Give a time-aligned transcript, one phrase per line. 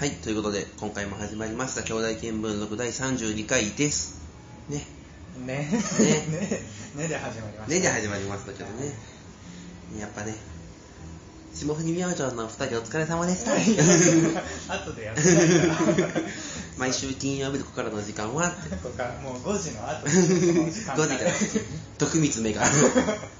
[0.00, 4.18] はい、ということで、今回も始まりました、兄弟見聞録第32回です。
[4.70, 4.86] ね。
[5.44, 5.68] ねね
[6.96, 8.94] ねねで始まりましたねで始まりましたけどね。
[10.00, 10.34] やっぱね、
[11.54, 13.52] 霜降り明星のお二人お疲れ様でした。
[14.74, 15.22] 後でやって
[16.78, 21.30] 毎週金曜日のここからの時間は、ここからもう5時の後の時間5時から、
[21.98, 22.64] 徳光めが、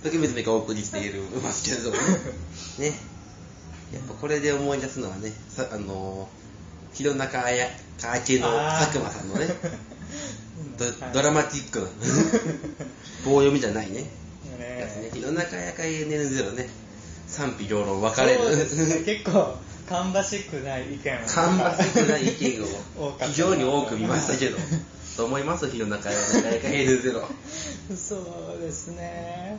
[0.02, 2.90] 徳光めがお送りしているますけれどもね。
[2.90, 3.20] ね。
[3.94, 6.39] やっぱこれで思い出すのはね、さあのー、
[6.94, 7.68] 弘中綾
[7.98, 9.46] 香明の佐久間さんのね、
[10.78, 11.86] ド ドラマティックな
[13.24, 14.10] 棒読みじゃないね。
[15.12, 16.68] 弘中綾香 NN0 ね、
[17.26, 18.56] 賛否両論分かれる。
[18.56, 19.02] ね。
[19.04, 19.56] 結構
[19.88, 21.26] 芳しくない意見を。
[21.26, 22.62] 芳しくない意見
[22.98, 24.56] を非常に多く見ましたけど、
[25.16, 26.38] と思います、弘中綾香
[26.68, 27.24] NN0。
[27.96, 28.16] そ
[28.58, 29.58] うですね。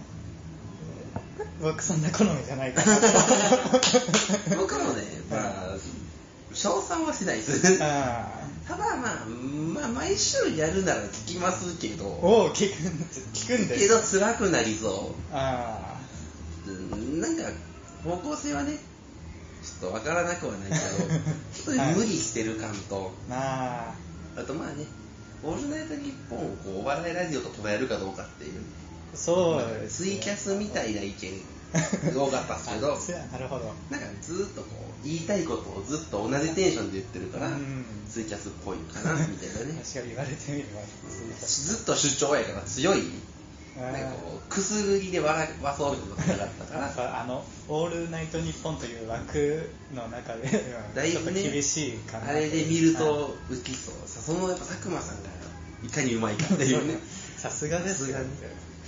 [1.61, 2.97] 僕そんな好みじゃないかな。
[4.57, 5.77] 僕もね、まあ、
[6.53, 7.77] 称賛はしないです。
[7.81, 8.27] あ
[8.67, 12.75] ただまあ、まあ、毎週やるなら聞きますけあど、おお聞く
[13.33, 14.13] 聞くんです。
[14.13, 15.99] けど辛くなりそあ
[16.67, 16.71] う。
[16.71, 17.43] うんなんか、
[18.03, 18.77] 方向性はね、
[19.63, 20.79] ちょっとわからなくはないけど、
[21.53, 23.93] ちょっと無理してる感と、あ
[24.35, 24.85] なああとまあね、
[25.43, 28.51] オールナイトニッポンをこうお笑いラジオと捉えるかどうかっていう、
[29.13, 31.17] そうですツイキャスみたいな意見が
[32.13, 33.73] 多かったんですけどなるほど。
[33.89, 34.67] なんかずっとこ
[35.03, 39.79] う、言いたいことをずっと同じテンションで言ってるからうん、ツイキャスっぽいかな、みたいなね。
[39.83, 40.81] 確かに言われてみれば
[41.47, 43.03] ずっと主張やから強い、
[43.77, 53.95] なんかこう、くすぐりで笑わそうみたいなことがあやったから、あの「オールナイトニッポン」という枠の中でだいぶね厳しいかなあれで見ると浮きそう。
[54.07, 55.29] さそのやっぱ佐久間さんが
[55.83, 56.99] いかにうまいかっていうね。
[57.37, 58.07] さすがですよ。
[58.07, 58.25] さすがに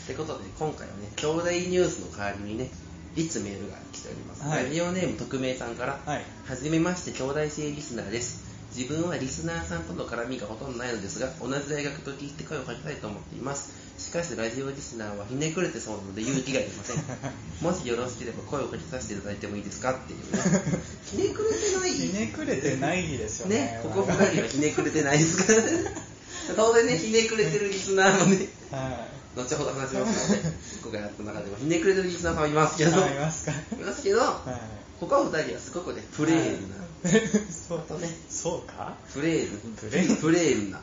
[0.04, 2.70] ってことで、今回はね、兄弟ニュースの代わりにね、
[3.16, 4.44] いつメールが来ております。
[4.44, 8.44] はいラジオネーム匿名さんから、はいはじめまして、兄弟生リスナーです。
[8.76, 13.72] 自分はリスナーさんとの絡みがほとんどないのですが、同じ大学と聞いて声をかけたいと思っています。
[14.00, 16.98] しかし、ラジオリスナーはひねくれてそうなので勇気が出ません。
[17.62, 20.42] もしよろしければ声をかけさせていただいてもいいですかっていうね。
[21.06, 21.94] ひねくれてない？
[21.94, 26.04] ひねくれてないですよねね、ここ2人はひねくれてないですからね。
[26.58, 30.42] 当然ね、ひねくれてるリスナーもね、は後ほど話しますので、
[30.84, 33.52] 今回やった中でもひねくれてるリスナーさんはいますけど、いますか。
[33.52, 34.60] いますけど、は
[35.00, 38.10] 他2人はすごくね、プレールな、い そうあとね。
[38.30, 38.96] そうか？
[39.14, 40.82] プレール、プレールプレールな、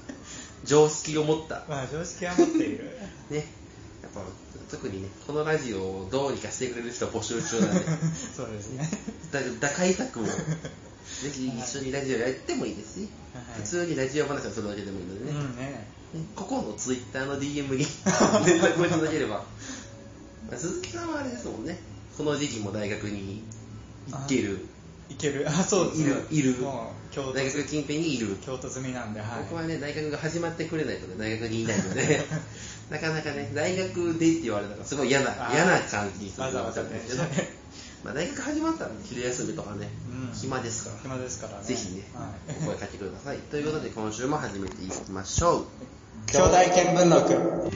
[0.64, 2.90] 常識を持った、まあ常識は持っている。
[3.30, 3.36] ね、
[4.02, 4.20] やっぱ
[4.70, 7.84] 特にね、このラジオをどうにかしてくれる人は募集中なんで、
[8.36, 8.88] そうですね。
[9.32, 10.32] だ打開策を、ぜ
[11.32, 13.62] ひ一緒にラジオやってもいいですし、はい。
[13.62, 15.99] 普通にラジオ話をするだけでもいいのでね、うんね
[16.34, 17.86] ここのツイッターの DM に
[18.46, 19.44] 連絡をいただければ、
[20.48, 21.78] まあ鈴木さんはあれですもんね、
[22.16, 23.42] この時期も大学に
[24.08, 24.66] 行っている、
[25.10, 25.46] いける。
[25.48, 26.04] あそうですね。
[26.30, 26.60] いるいる。
[26.60, 29.28] もう京都大学近辺にいる、京都済みなんではい。
[29.42, 32.24] 僕はね、大学が始まってくれないとね、大学にいないので、
[32.90, 37.24] なかなかね、大学でって言われたら、すごい嫌な嫌な感じにするんねですけど、
[38.04, 40.34] まあ、大学始まったら、ね、昼休みとかね、うん。
[40.34, 40.96] 暇ですから。
[41.02, 41.64] 暇ですからね。
[41.64, 42.56] ぜひね、はい。
[42.62, 43.38] お声かけください。
[43.38, 45.64] ということで、今週も始めていきましょう。
[46.32, 47.70] 兄弟見聞録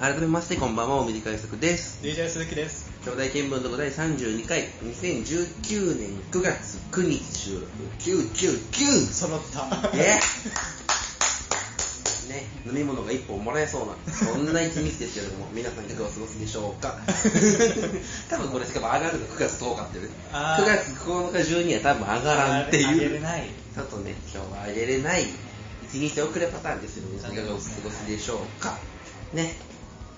[0.00, 2.02] 改めまして、こんばんは、おみりかいさくです。
[2.02, 7.66] DJ 鈴木です兄弟見聞録第32回、2019年9月9日収録、
[7.98, 9.12] 999!
[9.12, 10.20] 揃ったねね、
[12.66, 16.96] 飲み物が1本もらえそうな、そんな一日ですけれども、皆さんいかがお過ごしでしょうか？
[18.30, 20.08] 多分これしかも上がるの9月10日ってね。
[20.32, 23.12] あー9月9日中には多分上がらんっていう。
[23.14, 25.26] れないちょっとね、今日は上げれない
[25.92, 27.04] 一日遅れパターンですよ。
[27.10, 28.78] 皆さんいかがお過ごしでしょうか？
[29.32, 29.56] ね、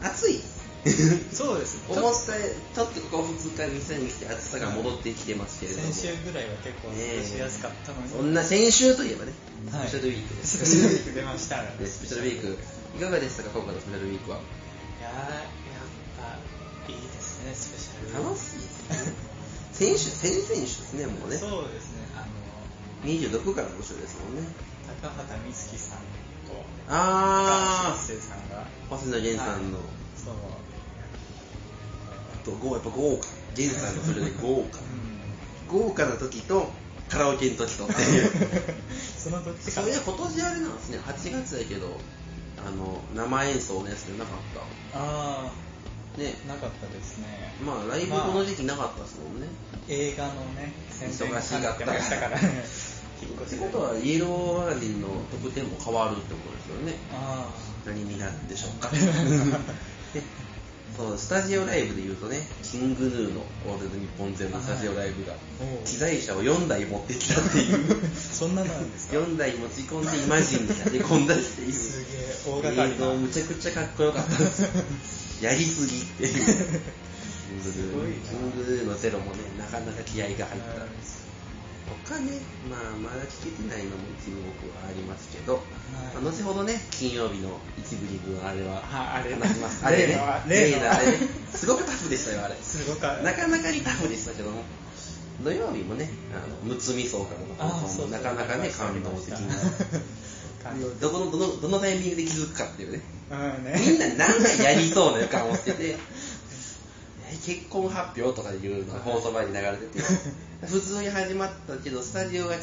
[0.02, 0.40] 暑い。
[1.32, 5.92] そうです思ったちょっとここ2日、2、3日で暑さが戻ってきてますけれども。
[5.92, 9.32] 先週ぐらいは結構過ごしやすかったのに、そんな先週といえばね、
[9.72, 10.58] はいスペシャルウィークです。
[10.60, 12.58] スペシャルウィーク出ましたスペシャルウィーク、
[12.98, 14.36] いかがでしたか、今回のスペシャルウィークは？
[14.36, 15.40] いやーやっ
[16.20, 19.12] ぱいいですねスペシャル楽しいですね。
[19.72, 21.38] 選手、先々週ですね、もうね。
[21.38, 24.48] そうですねあの26からの週ですもんね。
[25.00, 25.98] 高畑充希さん
[26.44, 29.86] とあ高橋一生さんがー、星野源さんの、はい
[30.24, 30.34] そう
[32.44, 33.26] と豪やっぱ豪華。
[33.56, 34.78] 源さんのそれで豪華。
[34.78, 34.82] う
[35.68, 36.70] 豪華な時と、
[37.08, 38.26] カラオケの時と っていう。
[38.26, 38.30] ん
[39.18, 41.98] そのどっちかそれで今年あれなんですね、8月やけど、
[42.66, 44.36] あの、生演奏のやつでなかっ
[44.94, 45.50] あ
[46.16, 46.22] た。
[46.22, 46.34] ね。
[46.46, 49.48] あなかったですねまあ、ライブこの時期なかったですもんね。
[49.88, 51.84] 映画のね忙しかったか
[52.28, 52.64] らね
[53.24, 57.48] ってことはイエローマガジンの特典も変わるってことですよねあ
[57.86, 58.88] 何になるんでしょうか
[60.12, 60.22] で
[60.96, 65.34] そうスタジオライブで言うとねキングヌーの「オールド日本ゼロのスタジオライブが
[65.84, 67.84] 機材車を4台持ってきたっていう。
[68.14, 71.72] そんなのなんですか？4台持ち込んでイマジンに投げ込んだっていう。
[71.72, 72.94] すげえ大掛かりな。
[72.94, 74.62] 映像むちゃくちゃかっこよかったです
[75.42, 76.32] やりすぎっていう。
[76.34, 78.14] キングヌーすごいな。
[78.30, 81.23] キングヌーのゼロもねなかなか気合が入った
[82.06, 82.40] 他ね、
[82.70, 85.62] まあ、まだ聞けてないのも一部僕はありますけど、はい。
[86.14, 89.34] まあ後ほどね、金曜日の一部、二部、あれはああれ。
[89.34, 89.84] 話します。
[89.84, 92.54] あれね、あれね、すごくタフでしたよ、あれ。
[92.56, 94.62] すごかなかなかにタフでしたけども、
[95.42, 99.54] 土曜日もね、あのむつみそうからの放送もなかなかね、感動的な。
[101.00, 103.74] どこのどのどのタイミングで気づくかっていうね、うんね。
[103.78, 105.96] みんななんかやりそうな予感をしてて、
[107.30, 110.02] え結婚発表とかいうのが放送前に流れてて、
[110.66, 112.60] 普通に始まったけど、スタジオが違う。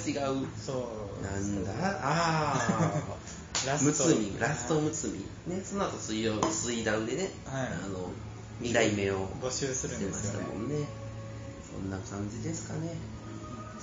[0.57, 1.23] そう。
[1.23, 1.71] なんだ？
[2.01, 4.39] ああラストむつみ。
[4.39, 5.53] ラストむつみ。
[5.53, 7.67] ねその後水曜水ダウでね、はい。
[7.67, 8.09] あの
[8.61, 10.87] 2代目を募集するんしてましですよねたもんね。
[11.71, 12.95] そんな感じですかね。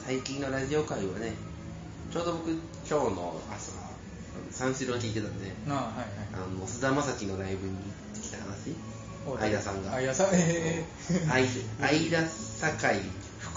[0.05, 1.33] 最近のラジオ界はね
[2.13, 3.73] ちょうど僕今日の朝
[4.51, 6.07] 三四郎聞いてたんであはいはい。
[6.35, 7.83] あの菅田将暉のライブに行っ
[8.15, 8.75] てきた話？
[9.39, 9.91] 相田さんが。
[9.93, 10.85] 相田さんえ
[11.29, 11.47] 相
[11.81, 13.01] 相田酒井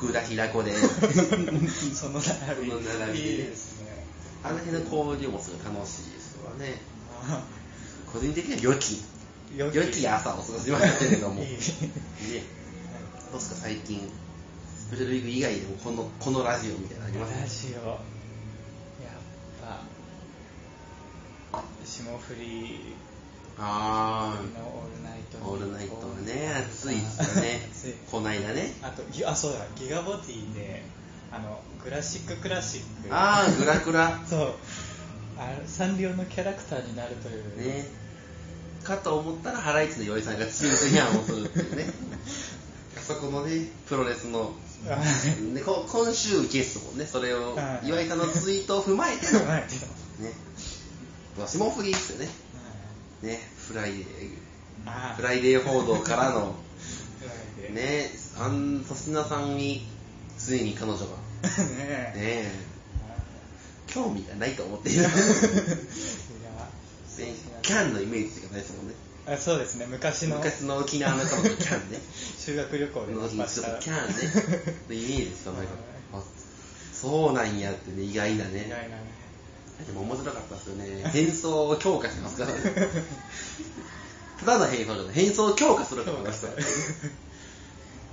[0.01, 0.71] 福田平子で。
[0.71, 0.73] え
[1.93, 2.71] その並び。
[2.71, 3.31] その並びで。
[3.31, 4.03] いいですね。
[4.43, 6.81] あの辺の交流もすごい楽しいですわね。
[7.29, 7.43] あ
[8.11, 8.99] 個人的には良き。
[9.55, 11.41] 良良き朝を過ごしましたけれども。
[11.45, 11.57] いいね
[13.31, 14.09] どうですか最近
[14.87, 17.87] スペシャルウィーク以外でもこのこのラジオみたいなのありますラジオ。
[17.87, 17.99] やっ
[21.51, 22.95] ぱ霜降り
[23.63, 24.95] あのオー。
[24.95, 26.53] ルナイトあオールナイトはね。
[26.73, 27.97] 暑いですよね。
[28.11, 28.73] こないだね。
[28.81, 29.59] あとぎあそうだ。
[29.75, 30.83] ギガボディで
[31.31, 33.15] あのグラシッククラシック。
[33.15, 34.19] ああグラグラ。
[34.25, 34.53] そう。
[35.37, 37.57] あれサンリオのキャラクターになるという。
[37.57, 37.85] ね。
[38.83, 41.85] かと思ったらハライチの岩井さんがチームスニャンをするっていうね。
[42.97, 44.53] あ そこのねプロレスの。
[44.89, 44.99] あ
[45.53, 47.55] でこ今週ゲストもねそれを。
[47.55, 47.89] はい。
[47.89, 49.39] 岩井さんのツイートを踏まえての。
[49.41, 49.45] ね。
[49.45, 49.63] はい
[51.47, 52.29] 霜降りですよね
[53.21, 54.05] ねフライデー
[54.85, 55.13] あ。
[55.15, 56.55] フライデー報道からの
[57.73, 59.85] ねあん粗品さんに
[60.37, 61.05] ついに彼女が。
[62.15, 62.51] ね
[63.87, 65.05] 興味がないと思っている。
[67.61, 68.93] キャンのイメージしかないですもんね。
[69.27, 69.85] あそうですね。
[69.87, 70.37] 昔の。
[70.37, 71.99] 昔の沖縄の彼女キャンね。
[72.37, 74.13] 修学旅行でのキャンね。
[74.89, 75.69] ン イメージですかなんか。
[76.13, 76.23] あ
[76.93, 78.65] そうなんやってね意外なね。
[78.65, 79.20] 意外なね
[79.85, 81.09] でも面白かったですよね。
[81.11, 82.59] 変装を強化してますからね。
[84.39, 86.23] ただの変装じゃない変装を強化するから。
[86.23, 86.47] ですか。
[86.47, 86.53] ら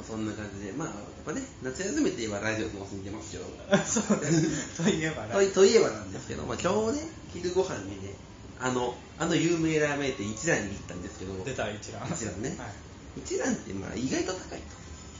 [0.06, 0.72] そんな感じで。
[0.72, 0.96] まあやっ
[1.26, 8.14] ぱね夏休み といえばラジオ楽しんでますけどあそうですといえばといといえばなんですけど、まあ、今日ね昼ご飯にね
[8.58, 11.44] あのあの有名ラーメン店一蘭に行ったんですけど。
[11.44, 12.56] 出た一覧一蘭ね。
[12.58, 14.60] はい、一蘭ってまあ意外と高い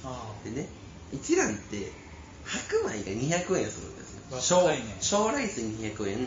[0.05, 0.69] あとでね
[1.13, 1.93] 一蘭って
[2.45, 4.69] 白米が200円するんです小
[5.01, 6.27] 小ライス200円。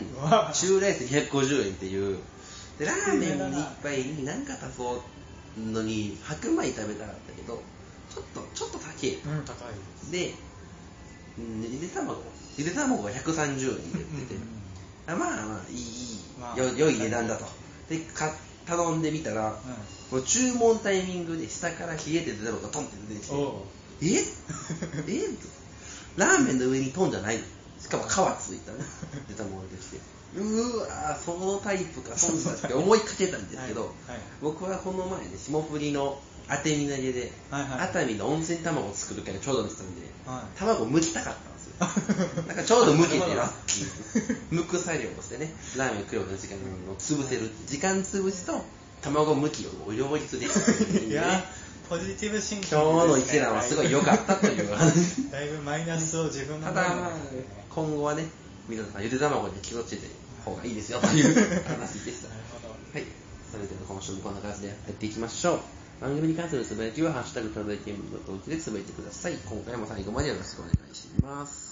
[0.52, 2.18] 中ライス250円っていう。
[2.78, 5.02] でラーメンに一杯に何か足そ
[5.58, 7.62] うのに白米食べたかったけど
[8.12, 9.18] ちょっとちょっと高い。
[9.26, 10.34] あうん高いで
[11.38, 12.22] うんゆで卵。
[12.56, 14.40] ゆで卵が130円で売ってて、
[15.06, 15.84] あまあまあいいいい、
[16.38, 17.44] まあよ良い値段だと。
[17.88, 18.34] でか
[18.66, 19.58] 頼んでみたら、
[20.10, 23.34] もう注文タイミングで下から冷えて出たのがトンって出てきて
[24.02, 24.16] え？
[25.08, 25.22] え？
[26.16, 27.42] ラーメンの上にトンじゃないの
[27.82, 28.78] しかも皮ついたね。
[29.28, 29.98] 出たものできて。
[30.34, 34.20] うわーそのタイプかトンだって思いかけたんですけど、はいはい。
[34.40, 37.80] 僕はこの前ね霜降りの当て身投げで、はいはい。
[37.80, 40.58] 熱海の温泉卵を作るからちょうど見てたんで、はい。
[40.58, 42.44] 卵剥きたかったんですよ。
[42.46, 48.64] なんかちょうど剥けてラッキー 剥く作業をしてねラーメン食うような時間を潰せる時間潰しと
[49.02, 51.44] 卵剥きを両立できるいや
[51.88, 52.80] ポジティブシンキングですね。
[52.80, 55.30] 今日の一覧はすごい良かったという話。
[55.30, 57.10] だいぶマイナスを自分のただ、まあ、
[57.70, 58.24] 今後はね
[58.68, 60.06] 皆さんゆで卵に気をつけて
[60.44, 62.28] 方がいいですよという話でした。
[62.28, 62.34] は
[62.98, 63.04] い。
[63.50, 65.60] それでは今週もこんな感じでやっていきましょう。
[66.00, 69.38] 番組に関するつぶやきは「ハッシュタグたぶやきんぶ」とうちでつぶやいてください。
[69.48, 71.71] 今回も最後までよろしくお願いします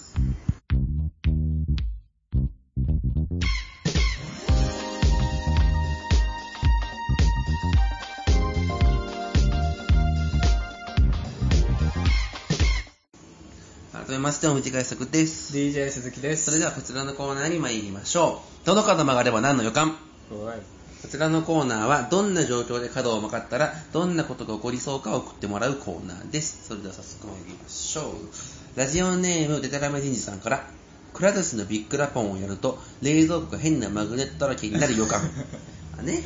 [14.21, 15.57] ましてお短い作です。
[15.57, 16.45] DJ 鈴木です。
[16.45, 18.67] それではこちらのコーナーに参りましょう。
[18.67, 19.97] どの角曲がれば何の予感
[20.29, 26.69] こちらのコーナーはどんな状況で角を曲がったらどんなことが起こりそうかを送ってもらうコーナーです。
[26.69, 28.79] それでは早速参りましょう。
[28.79, 30.67] ラジオネームデタラメ人事さんから
[31.15, 35.23] くら寿司のビックラポンをやると冷蔵庫が変なマグネットだらけになる予感。
[35.99, 36.23] あね。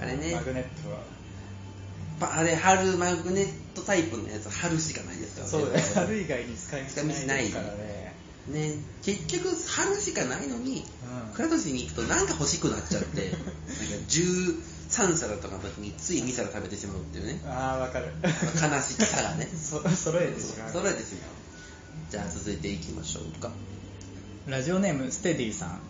[0.00, 0.34] あれね。
[0.34, 0.98] マグネットは。
[0.98, 1.15] パ
[2.20, 5.58] あれ貼るマグネットタイプのやつ貼るしかないですからそ
[6.12, 8.14] う以外に使い道ないからね。
[8.48, 10.84] ね結局貼るしかないのに
[11.28, 11.34] うん。
[11.34, 13.46] くら寿司に行くとなんか欲しくなっちゃってなんか
[14.08, 17.40] 13皿とかの時につい2皿食べてしまうっていうね。
[17.46, 18.12] ああわかる。
[18.22, 18.30] 悲
[18.80, 19.46] しさがね。
[19.52, 20.72] そ揃えてしまう。
[20.72, 21.30] 揃えてしまう。
[22.10, 23.50] じゃあ続いていきましょうか。
[24.46, 25.80] ラジオネームステディさん。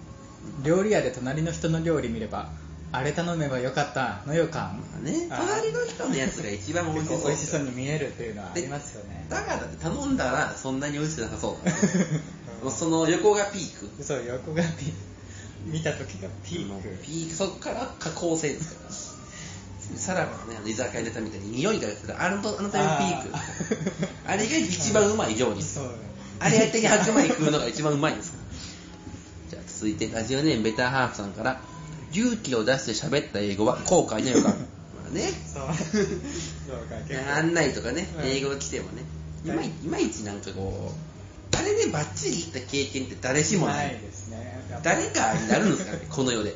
[0.63, 2.51] 料理屋で隣の人の料理見れば
[2.93, 7.27] あれ頼めばよかったの予感まあね隣の人のやつが一番美味しそう。
[7.27, 9.27] 美味しそうに見えるっていうのはありますよね。
[9.29, 11.57] だからだって頼んだらそんなに美味しくなさそう。
[12.63, 14.03] だうその横がピーク。
[14.03, 14.93] そう横がピ
[15.67, 16.89] 見た時がピーク。
[17.03, 22.15] ピークそっから下降線ですからさらばね居酒屋でたみたいに匂いがする。
[22.21, 23.31] あのあのタイムピーク。
[24.27, 25.63] あれが一番うまい料理。
[25.63, 25.91] そう。
[26.39, 28.39] あれやってに白米食うのが一番うまいんですか。
[28.39, 28.45] ら
[29.51, 31.61] じゃあ続いてラジオネームベターハーフさんから
[32.17, 34.45] 勇気を出して喋った英語は後悔の予感。
[34.45, 34.57] ま
[35.09, 35.23] あね。
[35.23, 35.67] そう。
[35.67, 38.27] そうか結構案内とかね、うん。
[38.27, 39.03] 英語が来てもね、
[39.45, 40.93] いまはいいいまいちなんかこ
[41.53, 43.91] う、あれでバッチリいった経験って誰しもない。
[43.91, 44.61] ですね。
[44.83, 46.51] 誰かになるんですかね、 この世で。
[46.51, 46.53] い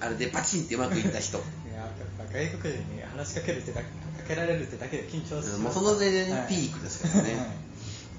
[0.00, 1.38] あれでバチンってうまくいった人。
[1.38, 1.44] や
[1.76, 3.86] やっぱ外国人に話しかけるってだけ
[4.22, 5.58] かけられるってだけで緊張する。
[5.58, 6.48] もうその時点ではい。
[6.48, 7.34] ピークですからね。
[7.34, 7.46] はい。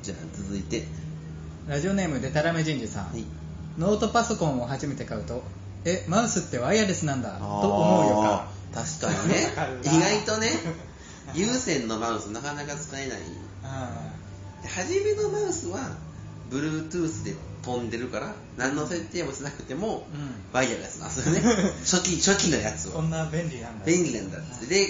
[0.04, 0.84] じゃあ続いて、
[1.68, 3.24] ラジオネームデタラメ人事さん、はい。
[3.78, 5.44] ノートパソコンを初めて買うと
[5.86, 8.48] えマウスってワイヤレスなんだと思うよか。
[8.74, 9.54] 確かにね。
[9.86, 10.50] 意外とね、
[11.34, 13.20] 有線のマウスなかなか使えない。
[14.68, 15.96] 初めのマウスは、
[16.50, 20.36] Bluetooth で飛んでるから、何の設定もしなくても、うん。
[20.52, 21.42] ワイヤレスなんですよね。
[21.86, 22.94] 初期、初期のやつは。
[22.94, 23.86] あこんな便利なんだ。
[23.86, 24.66] 便利なんだって。
[24.66, 24.90] で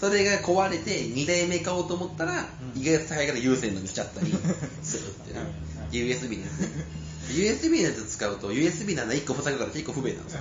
[0.00, 2.80] それが壊れて2台目買おうと思ったら、うん。
[2.80, 4.36] 意外と高いから有線のにしちゃったり
[4.82, 5.32] するって い。
[5.32, 5.50] うね
[5.90, 6.68] USB のやつね
[7.28, 10.40] USB のやつ使うと USB なの1個塞ぐから結構不便なんですよ。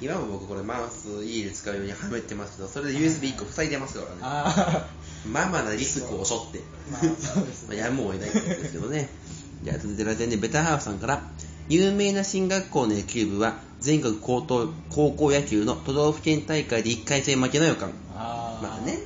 [0.00, 4.16] 今も僕これマウス家で使うようにはめてますけどそれで USB1 個塞いでますからね。
[4.22, 4.86] あ
[5.26, 6.60] まあまあなリスクを背負って。
[6.92, 9.08] あまあそうですまあやむを得ないってやつですけどね。
[9.64, 11.22] じゃあ続いてラジオネームベターハーフさんから
[11.68, 17.90] 有名な進学校の野球部は全国高等高校野球の都道府県大会で1回戦負けの予感。
[18.14, 18.98] まあね。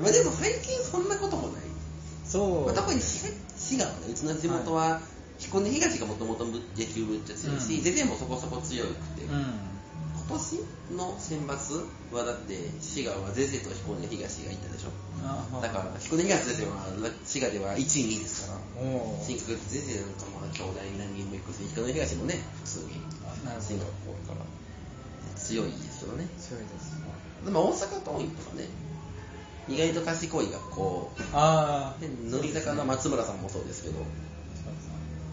[0.00, 1.62] まあでも最近そんなこともない、
[2.24, 5.00] そうまあ、特に滋賀滋賀はねうちの地元は
[5.38, 6.52] 彦根東がもともと野
[6.86, 7.82] 球部っちゃ強いし、うん。
[7.82, 9.74] ゼゼもそこそこ強くて、うん。
[10.14, 14.88] 今年の選抜はだって滋賀はゼゼと彦根東がいたでしょ。
[15.22, 16.86] あだから彦根東ゼゼは
[17.24, 18.60] 滋賀では1位2位ですから。
[18.80, 19.24] おー。
[19.26, 22.92] 進学ゼゼなんかまあ兄弟何人も行くし彦根東もね普通に
[23.60, 24.46] 進学校だから。
[25.36, 26.26] 強いですよね。
[26.38, 27.04] 強いですね。
[27.44, 28.68] でも大阪桐蔭とかね。
[29.68, 31.10] 意外と賢い学校。
[31.32, 33.98] ああで乃木坂の松村さんもそうですけど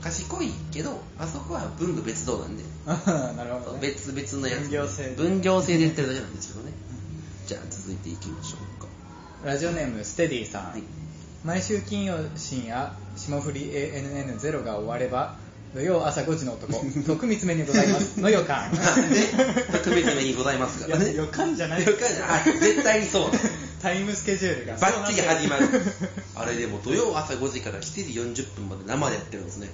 [0.01, 2.63] 賢いけどあそこは文具別道なんで。
[2.85, 5.15] なるほど、ね、別々のやつ分業制で。
[5.15, 6.71] 分業制で言ってるだけなんですけどね
[7.47, 8.87] じゃあ続いていきましょうか。
[9.45, 10.83] ラジオネームステディさん、はい。
[11.43, 15.35] 毎週金曜深夜霜降り ANN0 が終われば
[15.73, 16.73] 土曜朝5時の男
[17.05, 18.19] 徳光めにございます。
[18.19, 18.77] の予感で
[19.71, 21.05] 特別目にございますからね。
[21.05, 21.85] いや予感じゃない。
[21.85, 23.31] 予感じゃあ絶対にそう。
[23.81, 24.77] タイムスケジュールが。
[24.77, 25.67] バッチリ始まる。
[26.35, 29.69] あれでも土曜朝5時から7時40分まで生でやってるんですね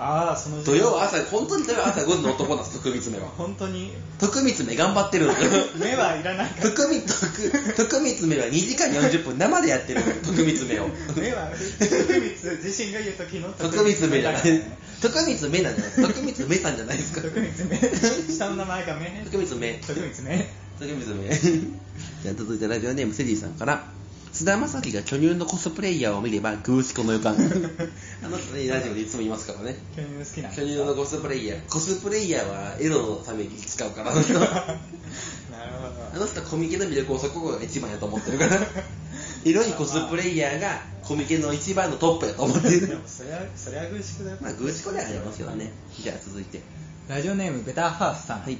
[0.00, 3.28] ああその土曜朝本当に土曜朝5時の男なんです徳光目は。
[3.30, 3.92] 本当に？
[4.20, 6.50] 徳光目頑張ってるんですよ目はいらない。
[6.50, 10.86] から徳光徳徳光目は2時間40分生でやってる徳光目を。
[11.16, 11.50] 目は
[11.80, 12.20] 徳光
[12.62, 14.08] 自身が言う時の徳光。
[14.08, 14.42] 目じゃない。
[15.02, 15.92] 徳光目なんじゃない。
[16.06, 17.20] 徳光目さんじゃないですか。
[17.22, 17.76] 徳光目。
[18.32, 19.22] 下の名前が目。
[19.24, 19.74] 徳光目。
[19.84, 20.46] 徳光目。
[20.78, 21.28] 徳光目。
[22.22, 23.90] じゃあ続いてラジオネームセディさんから
[24.38, 27.34] 菅田将暉が巨乳のコスプレイヤーを見ればグーシコの予感。
[28.22, 29.76] あの人ねラジオでいつも言いますからね。
[29.96, 31.60] 巨乳好きなんです巨乳のコスプレイヤー。
[31.68, 34.12] コスプレイヤーはエロのために使うから。
[34.12, 34.52] あの人あなる
[36.12, 36.20] ほど。
[36.20, 38.60] の人はコミケの魅力をそこが一番やと思ってるから。
[39.44, 42.86] エロいコスプレイヤーがコミケの一番のトップやと思ってる。
[42.86, 44.38] でもそりゃそりゃ軍縮だよ。
[44.40, 45.72] まあグーシコではありますよね。
[46.00, 46.62] じゃあ続いて。
[47.08, 48.58] ラジオネームベターハーフさん、はい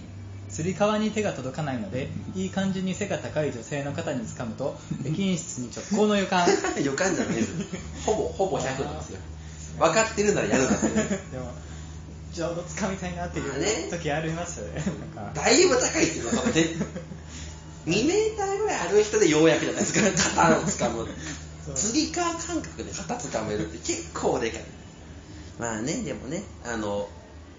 [0.58, 6.48] つり革に手が届かないのでいい感じに背が高い女性の方に掴むと北京室に直行の予感。
[6.82, 7.50] 予感じゃないです。
[8.04, 9.20] ほぼほぼ100なんですよ。
[9.78, 10.86] 分かってるならやるなって。
[10.88, 10.92] ね
[11.30, 11.52] でも
[12.34, 14.58] ちょうど掴みたいなっていう時あります？
[14.58, 14.82] よね
[15.32, 16.70] だいぶ高いですよ、それね。
[17.86, 20.00] 2メーターぐらいある人でようやくじゃないですか、
[20.34, 21.08] 肩を掴む。
[21.64, 21.74] そう。
[21.76, 24.64] 釣り革感覚で肩掴めるって結構でかい。
[25.60, 27.08] まあね、でもね、あの、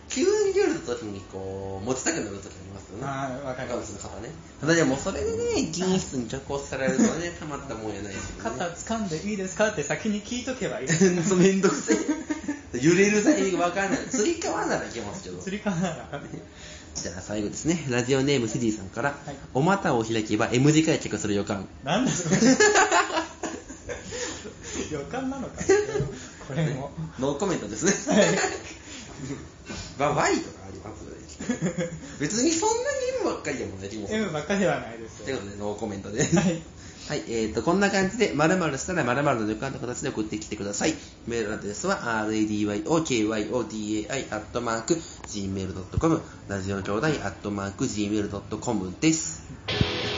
[0.10, 3.04] 急に出るときにこう、持ちたくなるときありますよね。
[3.06, 3.94] あーわかります。
[3.98, 4.30] 肩ね。
[4.60, 8.58] ただでもそれでね、議員室に直行されるとね、たまったもんやないですよね。
[8.60, 9.70] 肩掴んでいいですか？
[9.70, 10.88] って先に聞いとけばいい
[11.24, 11.98] そうめんどくせえ。
[12.82, 14.00] 揺れるタイミング分かんない。
[14.10, 15.38] つり革ならいけますけど。
[15.42, 15.96] 釣りかな
[16.96, 17.86] じゃあ最後ですね。
[17.90, 19.36] ラジオネームスディさんから、はい。
[19.54, 21.68] お股を開けば M 字開脚する予感。
[21.84, 22.38] なんだそれ。
[24.92, 25.54] 予感なのか。
[26.48, 26.92] これも。
[27.20, 28.16] ノーコメントですね。
[28.16, 28.28] はい
[30.00, 31.18] まあ Y とかありますので
[32.20, 32.80] 別にそんなに
[33.22, 36.62] M ばっかりでもねでも M ばっかりではないですということでノーコメントではい。
[37.10, 40.94] はい、えーと、こんな感じで、〇〇したら〇〇の予感の形で送ってきてください。
[41.26, 42.86] メールアドレスは、radyokyodai、
[44.30, 50.09] アットマーク、gmail.com、ラジオ兄弟、アットマーク、gmail.com です。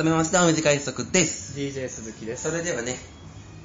[0.00, 1.58] 改めまして、短い速です。
[1.58, 2.44] DJ 鈴木です。
[2.44, 2.96] それではね、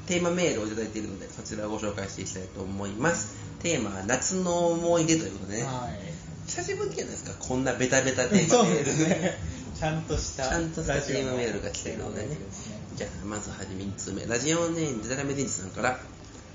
[0.05, 3.37] テーマメールをいただいているので、そちらをご紹介していきたいと思います。
[3.63, 6.49] テーマは、夏の思い出ということでね、はい。
[6.49, 9.39] 久しぶりじゃないですか、こんなベタベタテーマメール ですね。
[9.79, 12.23] ちゃんとしたちゃんとしたテーマメールが来ているので。
[12.23, 14.25] ねですねじゃあ、まずはじめ1通目。
[14.25, 15.97] ラジオネーム、デタラメデンジさんから、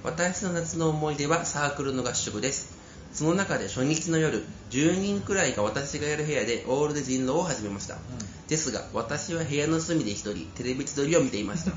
[0.04, 2.79] 私の夏の思い出はサークルの合宿です。
[3.20, 7.98] その中で初日の夜、10人くらいが私がやる部屋でオールで人狼を始めました。
[8.48, 11.72] ですが、私は部屋の隅で一人、テレビ千鳥を見ていました。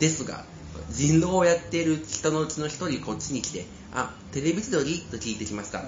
[0.00, 0.44] ですが、
[0.90, 5.02] 人狼をやっている人のうちの一人こっちに来て、あ、テレビ千鳥？
[5.02, 5.84] と聞いてきました。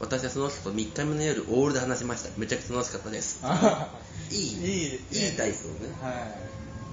[0.00, 2.30] 私はその人と3日目の夜、オールで話しました。
[2.38, 3.40] めちゃくちゃ楽しかったです。
[3.42, 3.86] あ
[4.32, 5.92] いい、いいいいタイプね。
[6.00, 6.34] は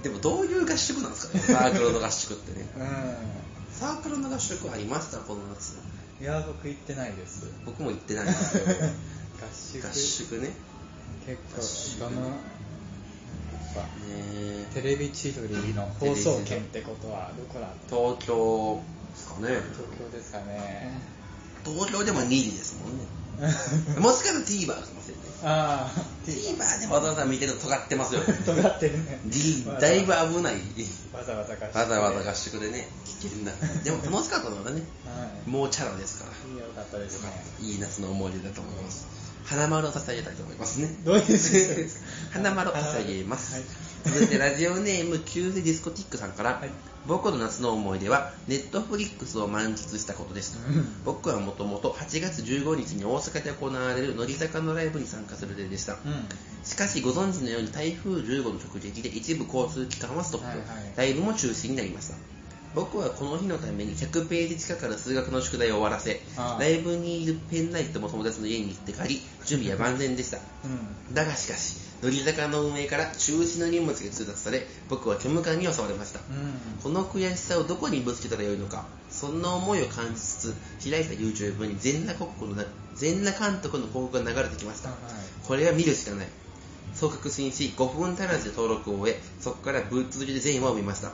[0.02, 2.66] でもどういう合宿なんですかね、サークルの合宿ってね。
[2.76, 3.16] いうん
[3.72, 5.72] サークルの合宿ありました、この夏。
[6.24, 8.64] いや僕行ってないです僕も行ってないんですよ。
[8.64, 8.72] 合
[9.52, 10.52] 宿合宿ね。
[11.26, 12.36] 結構どのやっ
[13.74, 18.80] ぱねテレビ千鳥の放送権ってことはどこだ東京
[19.12, 19.48] ですかね。
[19.76, 20.98] 東京ですかね
[21.62, 23.04] 東京でも2時ですもんね。
[24.00, 25.23] もしかしたら TVer かもしれない。
[25.44, 28.22] ああ TVer でわざわざ見てると尖ってますよ。
[28.46, 30.54] 尖ってるね D だいぶ危ない。
[31.12, 33.52] わざわざ合宿わざわざ合宿でね、聞けるんだ。
[33.84, 36.30] でも楽しかったのはね、はいもうチャラですから。
[36.50, 37.28] いいよかったですね
[37.60, 39.23] いい夏の思い出だと思います。
[39.44, 40.88] 花丸を捧げたいと思いますね。
[41.04, 43.54] どういうですか花丸を捧げます。
[43.54, 43.64] はい。
[44.04, 46.70] 続いてラジオネームキューゼディスコティックさんから、はい。
[47.06, 51.02] 僕の夏の思い出はネットフリックスを満喫したことです、うん。
[51.04, 55.98] 僕はもともと8月15日に大阪で行われる乃木坂のライブに参加する予定でした、うん。
[56.64, 60.66] しかしご存知のように台風15の直撃で一部交通機関はストップ、はいはい。
[60.96, 62.14] ライブも中止になりました
[62.74, 66.20] 僕はこの日のために100ページ近くある数学の宿題を終わらせ
[66.58, 70.38] ライブにいるペンライトも友達の家に行って借り準備は万全でした。
[70.38, 71.14] うん。
[71.14, 76.82] だがしかし乃木坂の運営から中止の荷物が通達され僕は虚無感に襲われました、うん。
[76.82, 84.98] この悔しさをどこにぶつけたらよいのかそんな思いを感じつつ開いた YouTube に全裸国のな全裸監督の広告が流れてきました、はい
[85.46, 86.26] これは見るしかない。
[86.94, 91.12] そう確信し5分足らずで登録を終えそこからぶっ続けで全話を見ました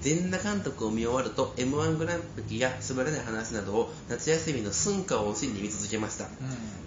[0.00, 6.26] 全裸監督を見終わると m 1グランプリや滑らない話などを夏休みの寸暇を惜しんで見続けました。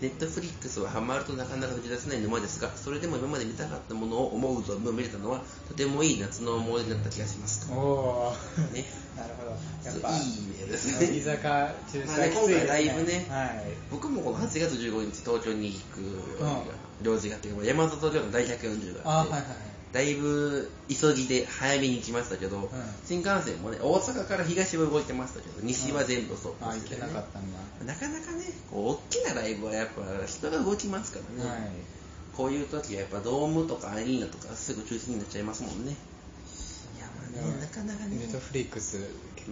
[0.01, 7.71] ネットフリックスはハマるとなかなか抜け出せない沼ですがそれでも今まで見たかったものを思う存分見れたのはとてもいい夏の思い出だった気がします。
[7.71, 8.33] うんおお
[8.73, 8.85] ね。
[9.15, 9.51] なるほど。
[9.51, 11.21] やっぱいいメールですね。
[11.21, 13.27] 坂中止まあね今回ライブね。
[13.29, 13.63] はい。
[13.91, 16.83] 僕もこの8月15日東京に行くうん。
[17.03, 22.69] 用事があって山里城の第140があってあはいはいはいだいぶ急ぎで早めに行きましたけど、
[23.05, 27.53] 新幹線もね大阪から東は動いてましたけど西は全部ストップしてて、ねなかったん
[27.85, 27.93] だ。
[27.93, 31.59] なかなかねこう大きなライブはやっぱ人が動きますからね、はい。
[32.35, 35.91] こういう時はやっぱドームとかアリーナとかすぐ中止になっちゃいますもんね。
[36.97, 37.61] いやまあね。
[37.61, 38.17] なかなかね。
[38.17, 38.97] ネットフリックス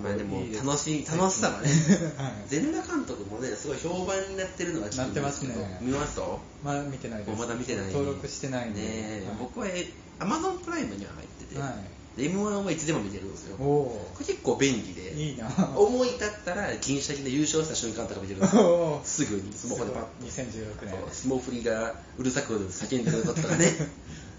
[0.02, 1.70] まあでも楽しい楽しさはね。
[2.18, 2.34] はい。
[2.48, 6.22] 全裸監督もねすごい評判になってるのは聞いてますけど見ました？
[6.64, 7.40] まだ見てないです。
[7.40, 7.86] まだ見てない。
[7.92, 9.26] 登録してないねえ。
[9.28, 9.38] はい。
[9.40, 9.68] 僕は
[10.22, 11.74] アマゾンプライムには入ってて、は
[12.16, 13.58] で M1 はいつでも見れるんですよ。
[13.58, 15.50] これ結構便利でいいな。
[15.76, 19.02] 思い立ったら銀シャリで優勝した瞬間とか見れるんですよ。
[19.06, 20.10] すぐにスマホでパッと。
[20.24, 23.66] 2016年そう霜降りがうるさく叫んでる時とかね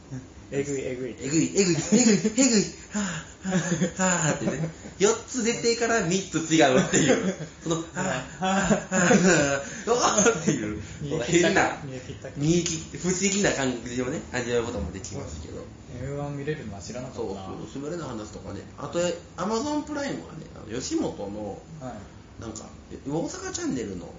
[0.52, 1.16] えぐいえぐい。
[1.18, 2.64] えぐいえぐいえぐいえぐい。
[2.92, 4.68] はぁはぁはぁってね。
[4.98, 7.34] 4つ出てから3つ違うっていう。
[7.62, 10.80] そのはぁはぁはぁはぁはぁっていう。
[11.24, 11.62] 変な。
[11.80, 15.64] 逃げ切って不思議な感じをね味わうこともできますけど。
[15.92, 17.46] M1 見れるのは知らなかそうったな。
[17.72, 18.60] そう滑れない話とかね。
[18.78, 19.00] あと
[19.36, 21.92] アマゾンプライムはね吉本のはい
[22.42, 22.64] なんか
[23.06, 24.12] 大阪チャンネルの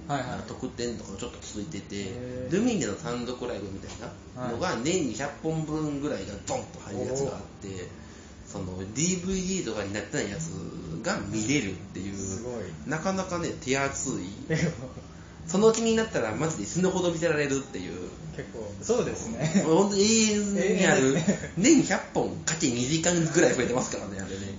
[0.48, 2.12] 特典とかちょっとついてて、
[2.50, 3.92] ルミネの単独ライブみたい
[4.40, 7.88] なのが年に100本分ぐらいがドンと入るやつがあって
[8.48, 10.50] その DVD とかになってないやつ
[11.04, 14.30] が見れるっていうなかなかね手厚い。
[14.48, 14.72] 結
[15.46, 18.10] その気になったらマジで死ぬほど見せられるっていう。
[18.52, 19.64] 構そうですね。
[19.66, 21.16] 本当に永遠にある。
[21.58, 24.58] 年100本かけ2時間ぐらい増えてますからねあれね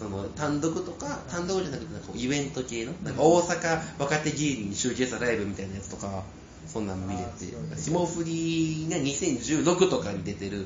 [0.00, 6.24] その単独とか単独じゃなくてなんかイベント系のなんか大阪若手芸人に集結したライブみたいなやつとか
[6.66, 10.64] そんなん見れて霜降りが2016とかに出てるうん。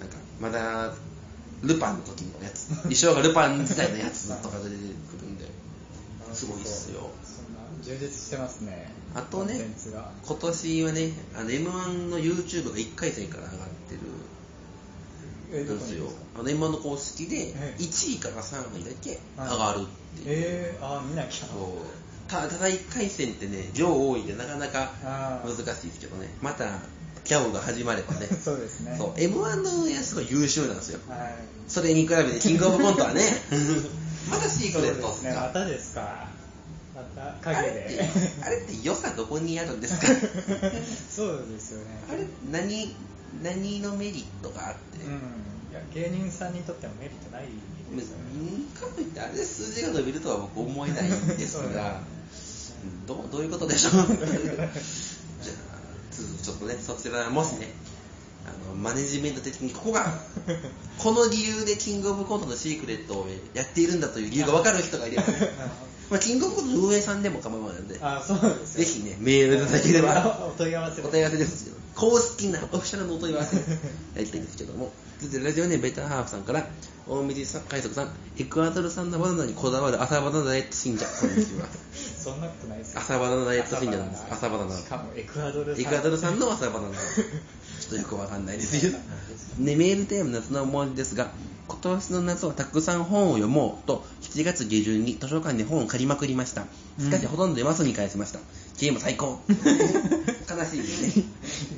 [0.00, 0.94] なんかまだ
[1.62, 2.68] ルパンの時のやつ。
[2.68, 4.76] 衣装がルパン時代のやつとかで出て
[5.18, 5.44] くるんで
[6.32, 7.10] すごいっすよ。
[7.22, 8.90] そんな充実してますね。
[9.14, 9.60] あとね
[10.24, 14.00] 今年はねあの m 1の YouTube が1回戦から上がってる
[15.52, 17.82] ですよあの M1 の公式でええ。
[17.82, 21.46] 1位から3位だけ上がるっていう、えー、あー見なきゃ。
[21.46, 22.28] そう。
[22.30, 24.90] たただ1回戦ってね量多いんでなかなか
[25.44, 26.28] 難しいですけどね。
[26.40, 26.64] また
[27.24, 28.26] ギャオが始まればね。
[28.42, 28.94] そうですね。
[28.98, 29.12] そう。
[29.20, 31.00] m 1のやつすごい優秀なんですよ。
[31.08, 31.34] はい。
[31.68, 33.22] それに比べてキングオブコントはね。
[34.30, 35.32] まだシークレットですね。
[35.34, 36.28] まかたですか。
[36.94, 38.10] またあ影れってで
[38.44, 40.06] あれって良さどこにあるんですか？
[41.14, 41.84] そうですよね。
[42.10, 42.94] あれ何
[43.42, 45.12] 何のメリットがあって、うん。
[45.70, 47.46] いや芸人さんにとってもメリットない
[47.96, 48.24] ですよね。
[48.78, 51.68] かといってあれで数字が伸びるとは僕思えないんですが。
[51.68, 52.00] ね。
[53.06, 53.92] どうどういうことでしょう？
[54.02, 54.06] じゃ
[54.64, 54.68] あ
[56.10, 57.72] つちょっとねそちらもしね
[58.44, 60.20] あのマネジメント的にここが
[60.98, 65.22] この理由でキングオブコントのシークレットをやっているんだという理由が分かる人がいれば、
[66.10, 67.98] まあ、キングオブコントの運営さんでも構わないので。
[68.02, 73.62] あそうですよぜひねメールいただければお問い合わせお問い合わせですけど公式なオフィシャルのお問い合わせ や
[74.16, 74.92] りたいんですけども。
[75.20, 76.66] 続いてラジオネームベターハーフさんから
[77.06, 78.10] 大水さん海賊さん。
[78.38, 81.06] エクアドル産のバナナにこだわる朝バナナダイエット信者。
[81.06, 83.00] こんにちはそんなことないですよ。
[83.00, 84.24] 朝バナナダイエット信者なんです。
[84.30, 84.76] 朝バナナ。
[84.76, 86.94] しかもエクアドルエクアドル産の朝バナナ。
[86.98, 88.92] ちょっとよくわかんないですよ。
[89.58, 91.30] ね、メールテーマ夏の思い出ですが
[91.68, 96.66] 今年の夏はたくさん本を読もうと7月下旬に図書館で本を借りまくりました。
[96.98, 98.40] しかしほとんど読まずに返しました。
[98.78, 99.40] ゲーム最高。
[99.48, 101.24] 悲しいですね。
[101.24, 101.24] い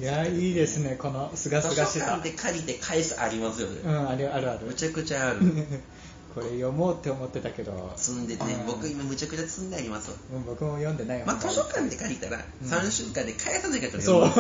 [0.04, 2.06] やいいですねこのすがす図書がしさ。
[2.06, 4.66] 館で借りて返すありますよね、うんあるあるある。
[4.66, 5.40] むちゃくちゃある。
[6.34, 7.92] これ読もうって思ってたけど。
[7.96, 8.66] 積んでてねうん。
[8.66, 10.10] 僕今むちゃくちゃ積んであります。
[10.32, 12.68] うん僕も読んでないよまあ図書館で借りたらうん。
[12.68, 14.30] 3週間で返さないからそう。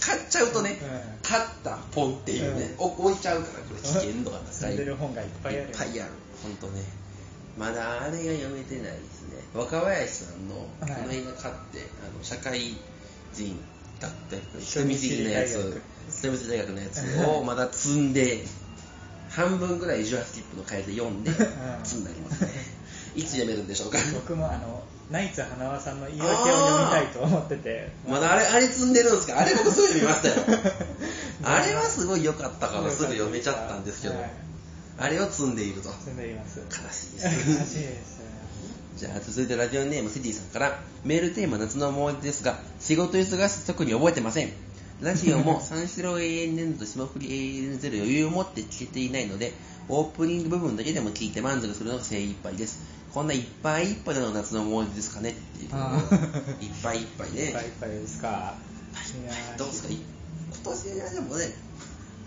[0.00, 1.00] 買っちゃうとねうん。
[1.22, 4.54] 買ったポンっていうね、お置いちゃうからこれ危険度が高い。
[4.54, 4.76] 積ん。
[4.76, 5.68] でる本がいっぱいある。
[5.68, 6.10] いっぱいある
[6.42, 6.82] 本当ね。
[7.56, 9.38] まだあれが読めてないですね。
[9.54, 12.76] 若林さんのこはいの映画買ってあの社会
[13.34, 13.56] 人
[14.00, 15.82] だった人人見見知りのやつ。
[16.10, 18.44] 人見知り大学のやつをまだ積んで
[19.28, 21.30] 半分ぐらいジュアスキップの回で読んで
[21.84, 22.50] 積んでありますね。
[23.14, 23.22] い。
[23.24, 23.98] つ読めるんでしょうか？
[24.14, 27.92] 僕もあのナイツ花輪さんの言い訳を読みたいと思ってて。
[28.08, 29.38] まだあれあれ積んでるんですか？
[29.38, 30.34] あれ僕すぐ読みましたよ。
[31.44, 34.30] あれはすごい良かったからすぐ読めちゃったんですけど、はい。
[34.98, 35.90] あれを積んでいると。
[35.90, 36.60] 積んでいます。
[36.60, 37.70] 悲しい悲です。
[37.74, 38.20] しいです
[39.00, 44.50] じゃあ続いてラジオネームセディさんからメールテーマ夏の思い出ですが仕事忙しく特に覚えてません。
[45.00, 47.28] ラジオも三四郎 ANN と霜降り
[47.62, 49.54] AN0 余裕を持って聞けていないので
[49.88, 52.80] オープニング部分だけでも聞いて満足するのが精一杯です。
[53.14, 55.70] こんないっぱいいっぱいなのが夏の思い出ですかねっていう。
[55.72, 55.98] あ
[56.60, 57.40] いっぱいいっぱいね。
[57.44, 58.54] いっぱいいっぱいですか。
[59.56, 59.88] どうですか？
[59.88, 61.54] い今年はでもね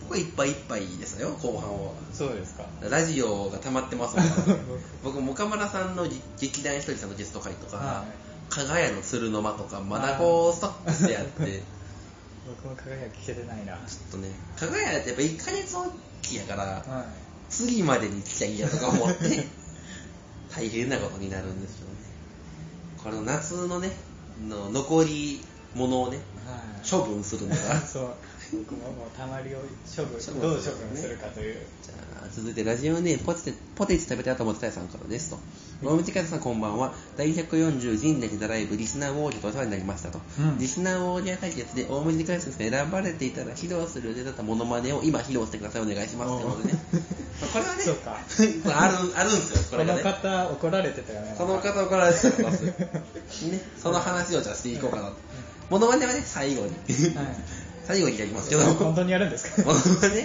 [0.04, 1.92] 僕はいっぱいいっぱいですよ後半は。
[2.12, 2.66] そうですか。
[2.89, 4.60] ラジオが溜まってますもん。
[5.04, 6.08] 僕も岡村さんの
[6.39, 8.06] 劇団ひとりさんのゲスト会とか、は
[8.50, 11.46] 加賀屋の鶴の間とかまだこうストックしてやって。
[11.46, 11.62] ちょ
[12.46, 13.76] 僕も輝き聞けてないな。
[13.76, 13.78] っ
[14.12, 15.86] とね加賀屋ってやっぱ1ヶ月お
[16.22, 17.06] きやからは
[17.50, 19.48] 次までに来ちゃいいやとか思って
[20.54, 21.94] 大変なことになるんですよね。
[23.02, 23.92] これの夏のね
[24.48, 25.42] の残り
[25.74, 26.89] 物をねいはい。
[26.89, 28.16] 処分するのが そう
[28.54, 31.56] 僕ももうたまりを処分処分どう処分するかという。
[31.82, 35.39] じゃあ続いてラジオネームポテチポテチ食べたと思ってたさんからですと。
[35.84, 36.94] 大道方さんこんばんは。
[37.18, 40.60] 第140人歴ザライブリスナーウォーリーとお世話になりましたと、うん。
[40.60, 45.82] リスナーウォーリア対決で大道方さんが選ばれていたら披露する予定だったモノマネを今披露してください。
[45.82, 46.80] お願いしますということでね。
[47.42, 48.18] ま あこれはねそうか。
[48.80, 51.36] あるあるんですよここのれがね方怒られてたよね。
[51.38, 52.76] この方怒られてたよ ね。
[53.82, 55.16] その話をじゃあしていこうかなと。
[55.70, 56.68] モノマネはね最後に。
[57.16, 58.50] はい最後にやります。
[58.50, 59.63] けど本当にやるんですか？
[59.63, 60.24] モノマネや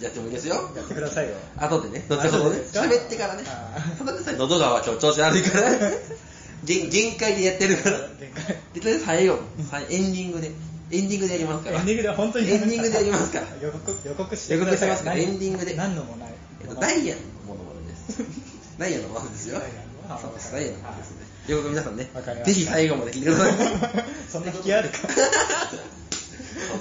[0.00, 0.54] やってもいいですよ。
[0.76, 1.34] やってくださいよ。
[1.56, 3.42] 後でね、後ほどね、喋ってからね。
[3.46, 5.70] あ、ただでさえ喉が今日調子悪いから、
[6.64, 8.56] 限限界でやってるから、限界。
[8.74, 9.38] でとりあえず最後、
[9.70, 10.50] さエンディングで、
[10.90, 16.28] エンディングでやりますから、エンディングで本当にエンディングでやりますから、予告予告して予告してますから、エ何ンディングで、何のもない。
[16.62, 17.20] えっと、ダイヤの
[17.54, 18.22] ものまねです。
[18.78, 19.60] ダイヤのものですよ。
[20.08, 21.16] あそうしたらいいのはいですね。
[21.46, 21.54] とい。
[21.54, 22.08] うことで皆さんね
[22.44, 23.54] ぜひ最後まで聞いてください。
[24.30, 24.96] そんな引きあるか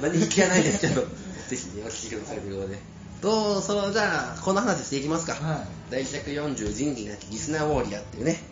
[0.04, 2.80] そんなに引きはないですけど、ぜひね、お聞きくださいということで。
[3.22, 5.34] どう、その、じゃあ、この話していきますか。
[5.34, 5.68] はい。
[5.92, 8.44] 第140仁義なきリスナーウォーリアーっていうね、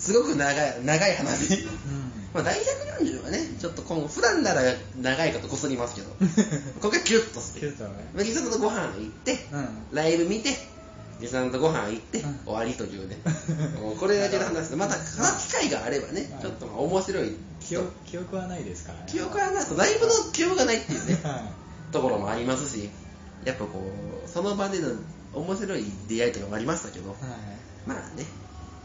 [0.00, 1.54] すごく長い、長い話。
[1.54, 1.70] うん。
[2.34, 2.58] まあ、第
[3.00, 4.62] 140はね、ちょっと今後、普段なら
[5.00, 6.08] 長いかとこすりますけど、
[6.82, 7.90] ここがキュッとして、キュッとね。
[8.14, 9.68] まあリスナーとご飯行って、うん。
[9.92, 10.50] ライブ見て、
[11.20, 12.38] リスナーとご飯行って、うん。
[12.44, 13.18] 終わりというね、
[13.80, 16.42] もうこれだけの話で、また、機会があればねは、い。
[16.42, 17.36] ちょっとまあ面白い。
[17.60, 19.06] 記憶記憶はないですからね。
[19.08, 21.50] 記憶はなくライブの記憶がないっていうね、は
[21.92, 22.88] ところもありますし、
[23.44, 23.80] やっぱこ
[24.24, 24.92] う、その場での
[25.34, 27.18] 面白い出会いとかもありましたけど、いはい。
[27.86, 28.24] まあね、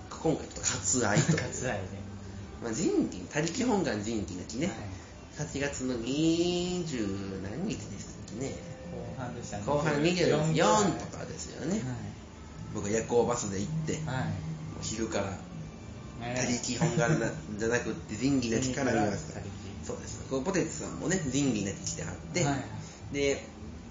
[0.09, 1.37] 今回ちょっと割愛と。
[1.37, 2.03] 割愛ね。
[2.63, 5.47] まあ、人気、他力本願人気の日ね、はい。
[5.47, 8.55] 8月の20何日でしたっけね、
[8.91, 9.63] 後半でしたね。
[9.65, 11.81] 後半24とかですよね、
[12.73, 14.15] 僕夜行バスで行って、はい。
[14.15, 14.25] はい
[14.83, 15.37] 昼からね。
[16.35, 19.39] 他力本願なじゃなくって 仁義なきから見ました。
[19.85, 20.19] そうです。
[20.29, 23.13] こうポテチさんもね仁義なき来てはって、はい。
[23.13, 23.45] で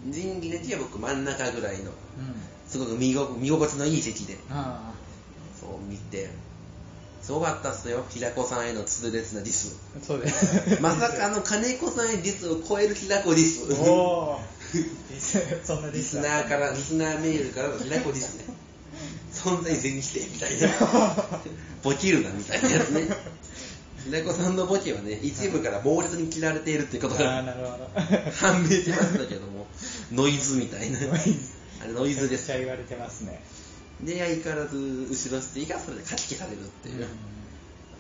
[0.05, 1.93] 仁義なきは僕真ん中ぐらいのうん。
[2.69, 4.95] すごく見心地のいい席であ
[5.61, 6.31] そう見て
[7.23, 8.05] すごかったっすよ。
[8.09, 9.77] 平子さんへの痛烈なディス。
[9.97, 10.81] あそうです。
[10.81, 13.73] まさかの金子さんへディスを超える平子ディス。
[13.81, 14.41] おお
[15.63, 18.45] そんなディリススナーから、リスナーメールからの平子ですね。
[19.43, 20.69] 存在全否定みたいな。
[21.83, 23.09] ボケるなみたいなやつね。
[24.05, 27.43] 平子さんのボケはね、一部から猛烈に切られているっていうことが
[28.35, 29.67] 判明しましたけども、
[30.13, 30.99] ノイズみたいな。
[30.99, 32.59] あれノイズですめっちゃ。
[32.59, 33.43] 言われてますね
[34.01, 37.03] で、相変わらず後ろ捨てがそれで書き消されるっていう。
[37.03, 37.09] うん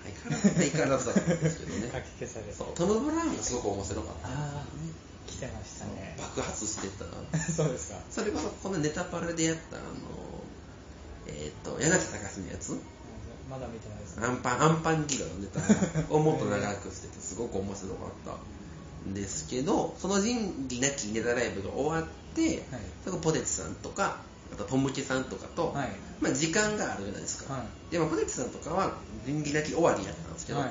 [0.03, 1.91] 相変わらず相変わらずだったんですけどね。
[1.93, 4.29] 書き消されるそう、トム・ブラウンがすごく面白かった。
[4.29, 4.67] ああ
[5.27, 7.05] 来てましたね爆発してた。
[7.53, 9.87] そうですかそれはこのネタパレでやった、あの、
[11.27, 12.79] えっ、と、柳瀬隆のやつ？
[13.51, 14.27] まだ見てないですね。
[14.27, 15.61] アンパン、アンパンギガのネタ
[16.15, 22.61] をもっと長くしてて、すごく面白かったんですけど、その仁義なきネタライブが終わって、はい。
[23.05, 25.89] そこポテチさんとか、あとポムケさんとかと、はい。
[26.21, 27.53] まあ時間があるじゃないですか。
[27.53, 27.93] はい。
[27.93, 28.95] で、まあ、ポテチさんとかは
[29.27, 30.71] 仁義なき終わりやったんですけど、はい。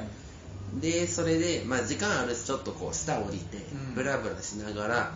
[0.82, 5.12] で、それで、まあ時間あるし、ちょっとこう下降りてうん、ブラブラしながら、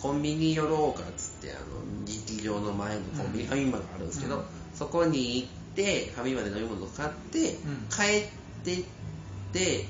[0.00, 3.50] コンビニ寄ろうかっつって、あの、劇場の前のコンビニ、うん。
[3.50, 4.44] ファミマがあるんですけど、うん
[4.78, 7.56] そこに行って、ファミマで飲み物を買って、ん。
[7.90, 8.28] 帰っ
[8.64, 8.84] てっ
[9.52, 9.84] て、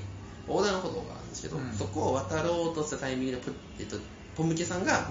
[0.47, 1.71] 横断歩道があるんですけど、うん。
[1.73, 3.97] そこを渡ろうとしたタイミングで、ポえっと、
[4.35, 5.09] ポムケさんが、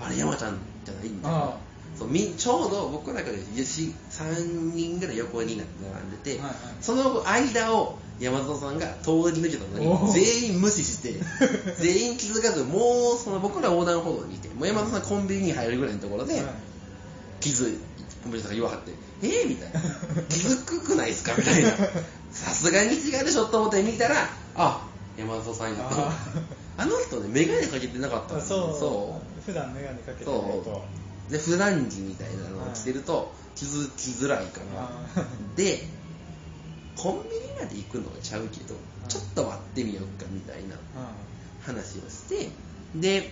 [0.00, 1.58] あれ山ちゃんじゃないんだ。
[1.98, 6.54] そうみちょうど僕らが3人ぐらい横になって並んでて、はいはい。
[6.80, 11.14] その間を山里さんが通り抜けたのに全員無視して
[11.80, 16.44] 全員気づかずもうその僕ら横断歩道にいてもう山里さんコンビニに入るぐらいのところで、はい。
[17.40, 17.78] 気づい
[18.26, 18.90] コンビニさんが言わはって
[19.22, 19.80] 「えー?」みたいな
[20.28, 21.70] 「気づくくないですか?」みたいな。
[22.32, 24.86] さすがに違うでしょと思って見たらあ
[25.16, 26.12] 山里さんやったあ
[26.76, 28.78] あの人ね眼鏡かけてなかったんあですよそう。
[28.78, 29.42] そう。
[29.46, 30.84] 普段眼鏡かけてなと。
[31.28, 31.32] う。
[31.32, 35.88] で普段着みたいなのを着てると気づきづらいからあで
[36.96, 38.74] コンビニまで行くのはちゃうけど
[39.08, 40.76] ちょっと待ってみようかみたいな
[41.64, 42.50] 話をして
[42.94, 43.30] で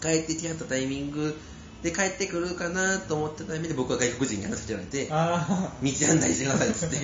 [0.00, 1.36] 帰ってきはったタイミング
[1.82, 6.96] で帰ってくるかなと思ったタイミングで僕は外国人に話しかけられてあ道案内してくださいっつって。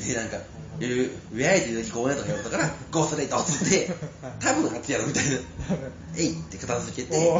[0.00, 0.38] でなんか
[0.80, 3.90] 「ウェアイって聞こえないとか言われたから「ゴーストレート」っつって
[4.40, 5.38] 多分あっちやろみたいな
[6.16, 7.32] 「えい!」って片付けて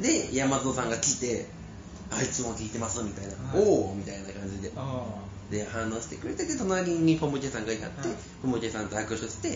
[0.00, 1.46] で山里さんが来て
[2.10, 3.62] 「あいつも聞いてます」みたいな「はい。
[3.62, 4.72] おお」みたいな感じで。
[4.76, 5.04] あ
[5.50, 8.16] で反応してくれてで隣にポムチェさんがいはって、はい。
[8.42, 9.54] ポムチェさんと握手して、は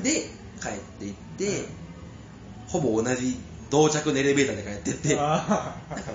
[0.00, 0.02] い。
[0.04, 0.30] で
[0.62, 1.64] 帰っていって、
[2.68, 3.36] ほぼ同じ
[3.70, 5.18] 同着のエレベーターで帰ってって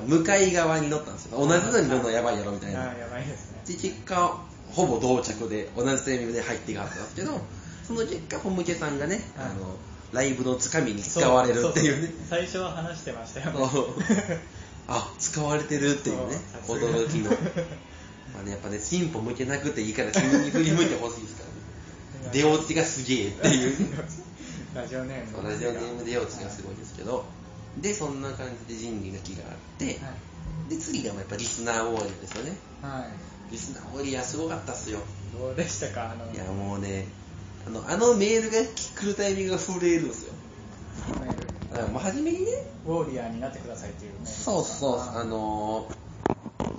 [0.07, 1.37] 向かい側に乗ったんですよ。
[1.37, 2.73] 同じのに乗るのやばいやろみたい。
[2.73, 3.61] なあやばいですね。
[3.67, 7.39] で結果ほぼ同着で同じタイミングで入っていかはったんですけど
[7.87, 9.45] その結果ポムチェさんがね、はい。
[9.47, 9.75] あの
[10.13, 12.09] ライブのつかみに使われるっていうね。
[12.29, 13.51] 最初は話してましたよ。
[13.51, 13.59] ね
[14.87, 16.37] あ使われてるっていうね
[16.67, 17.31] 驚きの。
[18.33, 21.43] まあねやっぱね進歩向けなくていいから君に振り向いてほしいですか
[22.23, 22.29] らね。
[22.31, 23.75] 出落ちがすげえっていう
[24.75, 25.49] ラジオネーム。
[25.49, 27.25] ラジオネーム出落ちがすごいですけど
[27.81, 29.99] でそんな感じで仁義の木があって、
[30.69, 32.53] で次がやっぱリスナーウォーリアーですよね。
[32.81, 33.09] はい、はい、
[33.51, 34.99] リスナーウォーリアーすごかったっすよ。
[35.37, 36.11] どうでしたか？
[36.11, 37.07] あのいやもうね
[37.65, 40.33] あのあのメールが来るタイミングが震えるんですよ。
[41.19, 41.47] メール。
[41.71, 42.51] だからもう初めにね。
[42.85, 45.95] ウォーリアーになってくださいっていうメールそうそうあのー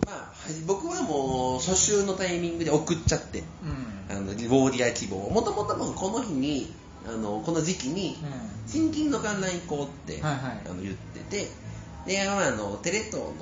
[0.07, 0.33] まあ
[0.67, 3.41] 僕はもう初週のタイミングで送っちゃって。
[3.41, 4.17] うん。
[4.17, 5.17] あのウォーリアー希望。
[5.31, 6.73] もともとこの日に
[7.07, 10.61] あのこの時期にう新金の観覧行こうって、はいはい。
[10.65, 11.49] あの言ってて
[12.07, 13.33] で、まあ、あのテレ東の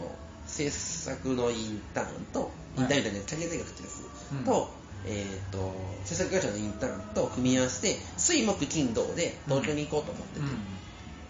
[0.47, 4.45] 制作のインターンとインターンみたいなかけ大学ってやつうん。
[4.45, 4.71] と、
[5.07, 5.73] えっ、と
[6.05, 10.47] 制作会社のインターンと組み合わせて水木金土で東京に行こうと思ってて、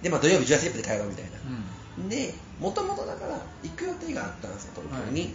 [0.02, 5.34] でまあ土曜日18時で帰ろうみたいな、でもともとだから行く予定があったんですよ東京に、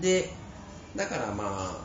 [0.00, 0.30] で
[0.94, 1.84] だからまあ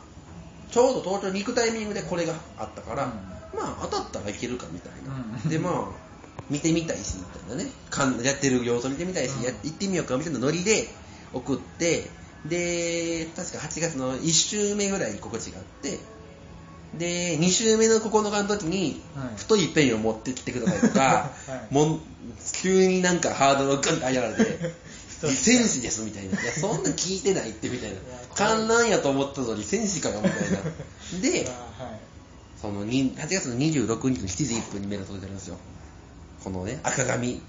[0.70, 5.48] ちょうど東京に行くタイミングでこれがあったから、うんまあ当たったらいけるかみたいな、うん。
[5.48, 6.12] でまあ
[6.50, 7.70] 見てみたいしみたいなね。
[7.90, 9.42] かんやってる様子見てみたいし、うん。
[9.42, 10.88] や行ってみようかみたいなノリで
[11.32, 12.10] 送って
[12.44, 15.98] で確か8月の1週目ぐらいに心地があって
[16.98, 19.36] で2週目の9日の時にはい。
[19.36, 21.74] 太いペンを持ってきてくださいとか、 はい。
[21.74, 22.02] もん
[22.60, 24.74] 急になんかハードルをグンって上げられて
[25.22, 26.40] リセンシですみたいな。
[26.40, 27.96] いや、そんなん聞いてないってみたいな。
[27.96, 28.02] や。
[28.34, 30.58] 観覧やと思ったのに戦士かよみたいな。
[31.22, 32.11] で、はい
[32.62, 35.56] そのに8月の26日の7時1分にメールが届いてるんですよ。
[36.44, 37.42] このね、赤紙。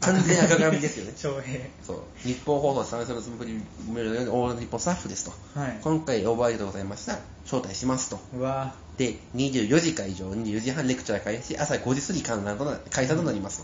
[0.00, 1.12] 完全赤紙ですよね。
[1.16, 1.96] 翔平そう。
[2.24, 3.52] 日本放送参加のつもり
[3.88, 5.32] メールのオール日本スタッフですと。
[5.54, 7.20] はい今回応募ありがとうございました。
[7.44, 8.18] 招待しますと。
[8.34, 13.62] うわで、24時会場、24時半レクチャー開始、朝5時過ぎ観覧とな開催となります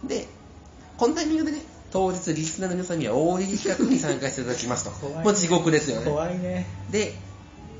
[0.00, 0.08] と。
[0.08, 0.26] で、
[0.96, 4.90] このタイミングでね、当日リスナーの皆さんには大喜利企画に参加していただきますと。
[4.92, 6.10] 怖いもう地獄ですよね。
[6.10, 7.14] 怖いねで、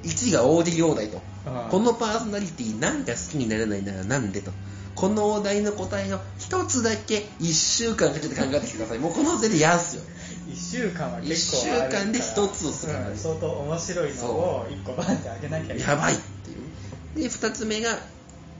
[0.02, 1.31] 1位が大喜利大台と。
[1.44, 4.52] このパーソナリティなんか好きになれないならなんでと。
[4.94, 8.98] このお題の答えを一つだけ1週間かけて考えてください。
[8.98, 10.02] もうこの時点でやんすよ。
[10.48, 17.22] 1週間は結構一週間で一つをするうん相当面白いのを1個バンってあげなきゃいけないやばいっていう。
[17.22, 17.98] で、2つ目が、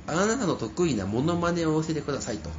[0.06, 2.50] あなたの得意なモノマネを教えてくださいと。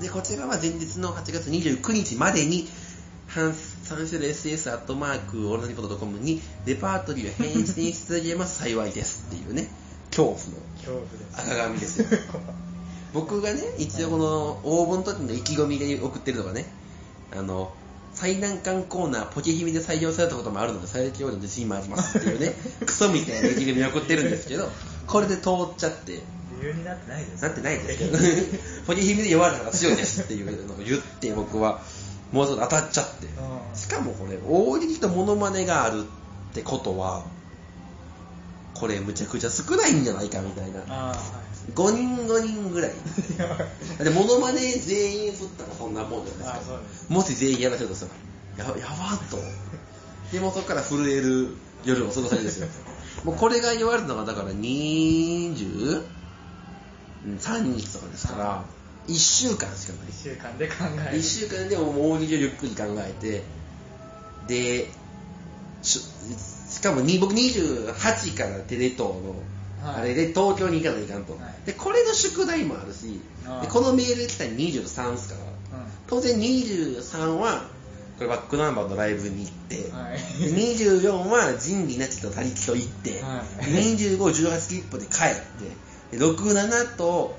[0.00, 2.68] で、こちらは前日の8月29日までに、
[3.90, 9.68] 3種類 SS アットマークオールナイトニッポン .com にレパートリーを返信していただけます幸いですっていうね、
[10.10, 11.04] 恐怖の
[11.36, 12.06] 赤紙ですよ。
[13.12, 16.66] 僕がね、一応この応募の時の意気込みで送ってるのがね、
[17.36, 17.72] あの、
[18.14, 22.54] 最難関コーナーポケヒミで採用されたこともあるので最強の自信もありますっていうね、
[22.86, 24.70] クソみたいな意気込みを送ってるんですけど、
[25.08, 26.20] これで通っちゃって、
[26.60, 27.42] 理由になってないです。
[27.42, 28.18] なってないですけど、
[28.86, 31.82] ポケヒミで弱いから強いですっていうのを言って僕は
[32.32, 33.26] もうちょっと当たっちゃって。
[33.26, 37.24] うんしかもこれ、大喜利とモノマネがあるってことは、
[38.74, 40.82] これむちゃくちゃ少ないんじゃないかみたいな。
[40.88, 41.14] あ
[41.74, 42.92] 5人5人ぐらい。
[43.38, 43.68] あは
[44.00, 46.80] いで、モノマネ全員振ったらそんなもんじゃないあですか。
[47.14, 49.38] もし全員やらせるとしたら、ややばっと。
[50.32, 52.68] でもそこから震える夜を過ごされるんですよ。
[53.24, 56.02] もうこれが言われたのが、だから23
[57.24, 58.64] 日とかですから、
[59.08, 60.08] 1週間しかない。
[60.08, 60.74] 1週間で考
[61.08, 61.18] える。
[61.18, 63.42] 1週間でも大喜利をゆっくり考えて、
[64.46, 64.88] で、
[65.82, 66.00] し
[66.70, 69.34] しかもに僕28からテレ東の、
[69.82, 70.00] はい。
[70.00, 71.66] あれで東京に行かないかんと、はい。
[71.66, 73.20] でこれの宿題もあるし
[73.62, 75.50] でこのメール来たら23ですから。
[76.06, 77.68] 当然23は
[78.18, 80.18] これバックナンバーのライブに行って、はい。
[80.44, 83.64] で24は仁義なきと他力と行って、はい。
[83.96, 87.36] 25、18切符で帰ってで67と,、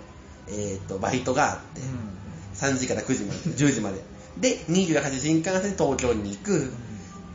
[0.47, 1.81] えー、とバイトがあって、
[2.55, 4.01] 3時から9時まで、10時まで。
[4.39, 6.71] で、28新幹線東京に行く。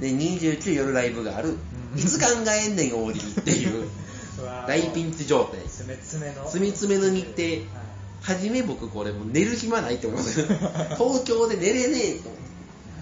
[0.01, 1.51] で、29夜ライブがある。
[1.51, 1.59] うん
[1.97, 3.89] いつ考えんねん大喜利っていう
[4.69, 5.61] 大ピンチ状態。
[5.61, 7.87] 詰め詰めの詰め詰めの日程はい
[8.23, 10.43] はじめ僕これもう寝る暇ないって思います。
[10.99, 12.47] 東京で寝れねえと思って。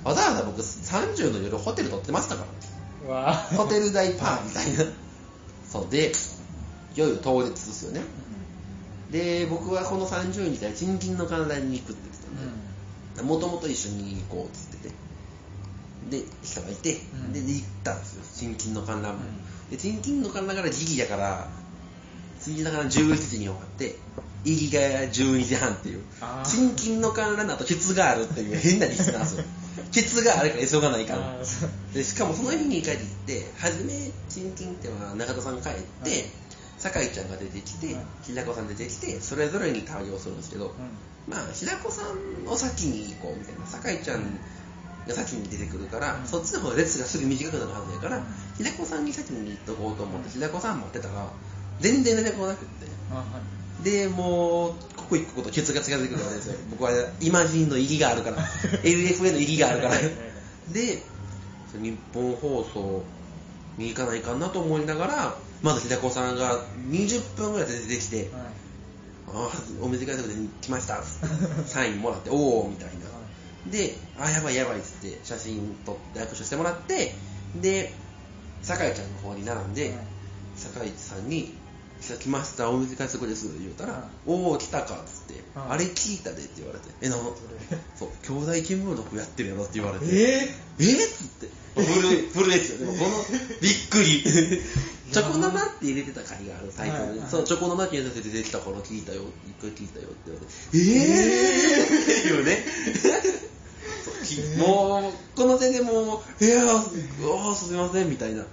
[0.05, 2.45] わざわざ僕30の夜ホテル取ってましたか
[3.09, 3.33] ら。
[3.57, 4.93] ホテル代パーみたいな。
[5.71, 6.12] そうで、
[6.95, 8.03] いよいよ当日ですよね。
[9.14, 12.27] で、僕はこの30日は新金の観覧に行くって言って
[13.14, 14.94] たんで、もともと一緒に行こうっつってて、
[16.18, 19.20] で、人がいて、うんで、で行ったんですよ、新金の観覧も。
[19.68, 21.46] うで、新金の観覧から時期だから、
[22.40, 23.94] 新金の観覧11時に終わって、
[24.44, 29.44] 入りが12時半っていうあ、ー新金の観覧だとケツがあるっていう 変なリスなんですよ。
[29.92, 31.38] ケツがあるから急がないから。
[31.94, 35.72] で、しかもその日に帰ってきて、初め、新金っていうのは中田さんが帰っ
[36.03, 36.44] て、はい
[36.85, 40.75] 酒井ちゃんが出てきて、はい平子さん出てきて、それぞれに対応するんですけど、
[41.27, 44.38] まあ、平子さんを先に行こうみたいな、酒井ちゃん
[45.09, 48.25] が先に出てくるから、うんそっちの方が列がすぐ短くなるはずやから、うん
[48.59, 51.27] 平子さんに先に行っとこうと思って、平子さん待ってたら、
[51.81, 52.87] 全然出てこなくって。
[53.11, 53.25] あはい
[53.83, 56.55] で、もう、ここ行くことケツが近づくるわけですよ。
[56.70, 58.37] 僕はイマジンの入りがあるから、
[58.85, 59.94] LFA の入りがあるから。
[60.73, 61.02] で、
[61.83, 63.02] 日本放送
[63.77, 66.60] に行かないかなと思いながら、まず平子さんが
[66.90, 68.29] 20分ぐらいで出てきて、はい
[69.27, 69.50] ああ、
[69.81, 71.02] お短いところで来ました。
[71.67, 73.73] サインもらって、おおみたいな。
[73.73, 77.15] で、あ、やばいやばいっつって写真撮って握手してもらって、
[77.56, 77.94] で、
[78.62, 79.98] 酒井ちゃんの方に並んで、はい
[80.56, 81.52] 酒井さんに、
[82.05, 87.35] さ来ました、お短いとこです、言うたら、はいおお来たかっつって、はいあれ聞いたでって言われて、え、なの？
[87.98, 90.48] そう、兄弟見聞録やってるやろって言われて、え
[90.81, 92.79] えっつって、 震え、震えですよ。
[92.79, 93.25] で もこの、
[93.61, 94.23] びっくり。
[95.13, 102.02] チョコ生って入れてた回があるサイトで、はいはいそう、チョコ生検索で出てきたから聞いたよ、一回聞いたよって言われて、えー？
[102.02, 102.65] っていうね。
[104.59, 108.44] もう、この点でもう、いやー、うわーすみません、みたいな。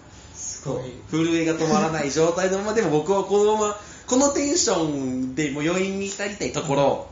[0.61, 7.07] すごい震えが止まらない状態のままでも僕はこのまま、このテンションでもう余韻に浸りたいところ、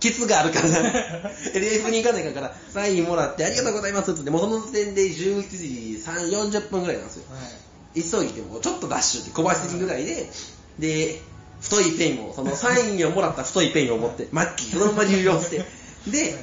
[0.00, 0.68] ケツがあるから、
[1.54, 5.66] LF に行かないから、サインもらってありがとうございますって言って、もうその時点で11時
[6.04, 7.24] 3 40分ぐらいなんですよ。
[7.34, 8.02] はい。
[8.02, 10.30] 急いでもうちょっとダッシュで小走りぐらいで、
[10.78, 11.20] で、
[11.60, 15.64] 太いペンを、そのサインをもらった太いペンを持って、マッキー、そのまま入用して、
[16.10, 16.34] で、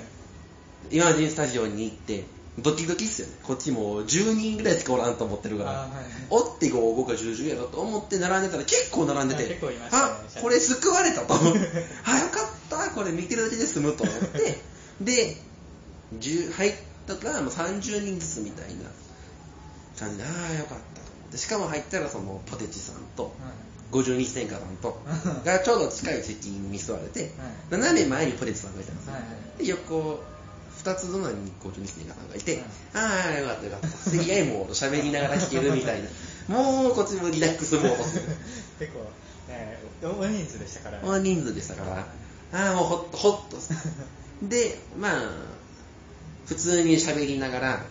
[0.91, 2.25] イマジンスタジオに行って、
[2.59, 3.33] ドキドキっすよね。
[3.43, 5.89] こっちもう10人ぐらいしかおらんと思ってるから、はい
[6.29, 11.33] おって55か10時やろと思って並んでたら結構並んでて、はい結構いましたねあ、これ救われたと。
[11.33, 11.59] 思って、
[12.05, 14.57] あ、よかった、これ見てるだけで済むと思って、
[15.01, 15.37] で、
[16.19, 16.73] 10入っ
[17.05, 18.89] たらもう30人ずつみたいな
[19.99, 21.11] 感じで、ああ、よかったと。
[21.11, 23.35] 思って、しかも入ったらそのポテチさんと、
[23.91, 24.99] 52線家さんと、
[25.45, 27.31] がちょうど近い席に座れて、
[27.69, 29.13] 斜め前にポテチさんがいたんですよ。
[29.13, 29.27] はいは
[29.59, 29.63] い。
[29.63, 30.19] で、横、
[30.79, 32.63] 二つ隣に52線家さんがいて、はい
[32.93, 33.87] ああ、よかったよかった。
[33.87, 36.55] すげえもう喋りながら聞けるみたいな。
[36.55, 38.23] もうこっちもリラックスモードする。
[38.79, 38.99] 結構、
[39.49, 42.07] ね、大人数でしたから、大人数でしたから、
[42.53, 43.57] ああ、もうほっと、ほっと。
[44.47, 45.29] で、まあ、
[46.45, 47.85] 普通に喋りながら、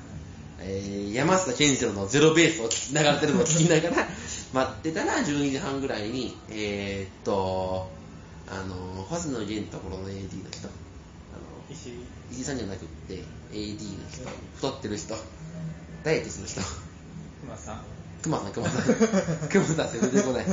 [0.60, 4.08] えー山下健二郎のゼロベースを聞き流れてるのを聞きながら
[4.52, 7.90] 待ってたら12時半ぐらいに、えーっと、
[8.48, 10.68] あの、星野源のところの AD の人、
[11.70, 11.92] 石井
[12.32, 15.14] 石井さんじゃなくって、AD の人、太ってる人、
[16.04, 16.60] ダイエットする人、
[17.40, 17.82] 熊さん。
[18.22, 18.82] 熊さん、熊さん、
[19.48, 20.46] 熊さんって出てこない。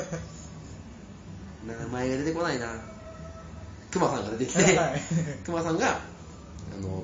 [1.66, 2.68] 名前が出てこないな。
[3.92, 4.78] 熊さんが出てきて。
[4.78, 5.02] はい、
[5.46, 7.04] 熊さんが、あの、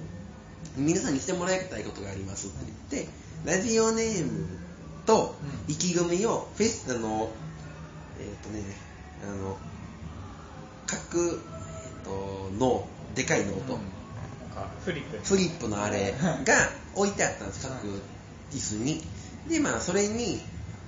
[0.75, 2.55] 皆さんにしてもらいたいことがありますって
[2.91, 3.09] 言って、
[3.45, 4.45] ラジオネーム
[5.05, 5.35] と
[5.67, 7.31] 意気込みをフェス、あの、
[8.19, 8.63] えっ、とね、
[9.23, 9.57] あの、
[10.87, 11.41] 各、
[11.85, 13.83] えっ、と、ノー、でかいノート、なん。
[13.83, 13.98] か
[14.83, 15.17] フリップ。
[15.23, 17.87] フリップのあれが置いてあったんです、各
[18.51, 19.01] 椅子に。
[19.47, 20.41] で、まあ、それに、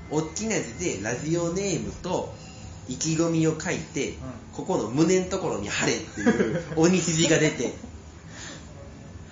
[0.10, 2.34] 大きな字でラジオネームと
[2.90, 4.16] 意気込みを書いて、
[4.54, 7.74] ここの胸のところに貼れっていう 鬼指示が出て、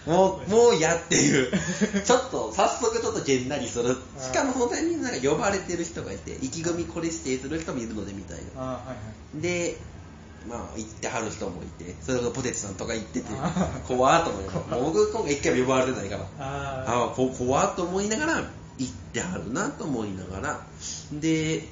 [0.05, 1.51] もう、もうやっていう、
[2.03, 3.97] ちょっと、早速ちょっとげんなりする。
[4.19, 8.61] しかもそのタイミングでなんか呼ばれてる人がいて、意気込みこれ指定する人もいるのでみたいな。
[8.61, 8.95] あはいは
[9.35, 9.41] い。
[9.41, 9.77] で、
[10.47, 18.43] まあ、行ってはる人もいて、それこそポテチさんとか行っててあ、怖ーっと思いながら、僕今回一回も呼ばれてないから、あああ、こ怖ーっと思いながら、
[18.77, 20.61] 行ってはるなと思いながら、
[21.11, 21.63] で、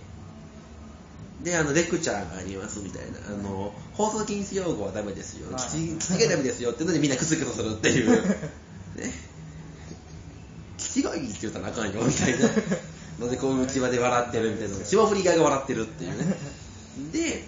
[1.43, 5.61] で、あの、レクチャーがありますみたいな、あの、放送禁止用語はダメですよ、はい。
[5.61, 8.09] 基地基地がダメですよっていうのでみんなクスクスするっていう、
[8.97, 9.13] ね。
[10.77, 12.49] 基地がいいって言ったらあかんよみたいな。
[13.19, 16.37] のでこう内輪で笑ってるみたいな、霜降り側が笑ってるっていうね。
[17.11, 17.47] で、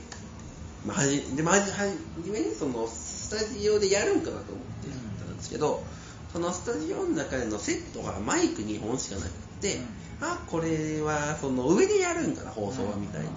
[0.86, 1.86] まじでまじは
[2.24, 4.90] じめにそのスタジオでやるんかなと思って
[5.24, 5.84] たんですけど、
[6.32, 9.30] そのスタジオの中でのセットがマイク2本しかなく
[9.62, 9.80] て、
[10.22, 13.30] あこれはその上でやるんかな放送はみたいな、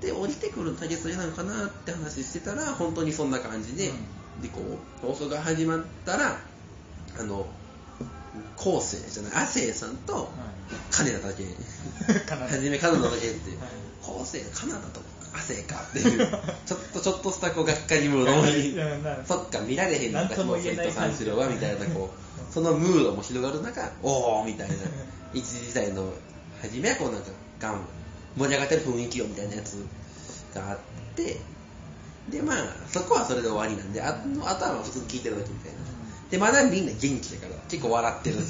[0.00, 3.92] で降りてくるの大切なのかなって話してたら本当にそんな感じで,、
[4.42, 4.60] でこ
[5.04, 6.38] う放送が始まったら
[7.18, 7.46] あの
[8.56, 10.30] 昴生じゃない亜生さんと
[10.90, 11.44] 金田だけ。
[12.26, 13.70] カナダ初めカナダだけってはい。
[14.02, 15.00] 昴生カナダと
[15.32, 16.28] 亜生かっていう
[16.66, 22.10] ちょっとちょっとしたこうがっかりムードにそっか見られへんのかなんとも言えないと三四郎はみたいなこ。
[22.14, 24.74] うそのムードも広がる中おおみたいな。
[25.34, 26.10] 一時代の
[26.62, 27.28] 初めはこうなんか
[27.60, 27.80] ガン
[28.36, 29.84] 盛り上がってる雰囲気よみたいなやつ
[30.54, 30.78] があっ
[31.14, 31.36] て。
[32.30, 32.56] でまあ
[32.86, 35.78] そこはそれで終わりなんでああとは普通に聞いてるだけみたいな。
[36.30, 38.42] でまだみんな元気だから結構笑ってるし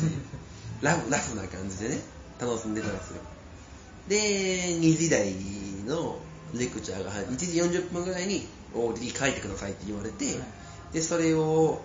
[0.83, 2.01] ラフラフな感じでね
[2.41, 3.21] 楽しんでたんですよ。
[4.09, 4.17] で
[4.81, 5.33] 2時台
[5.87, 6.19] の
[6.55, 10.25] レクチャーが1時40分ぐらいに OD 書いてくださいって言われて、
[10.93, 11.81] でそれを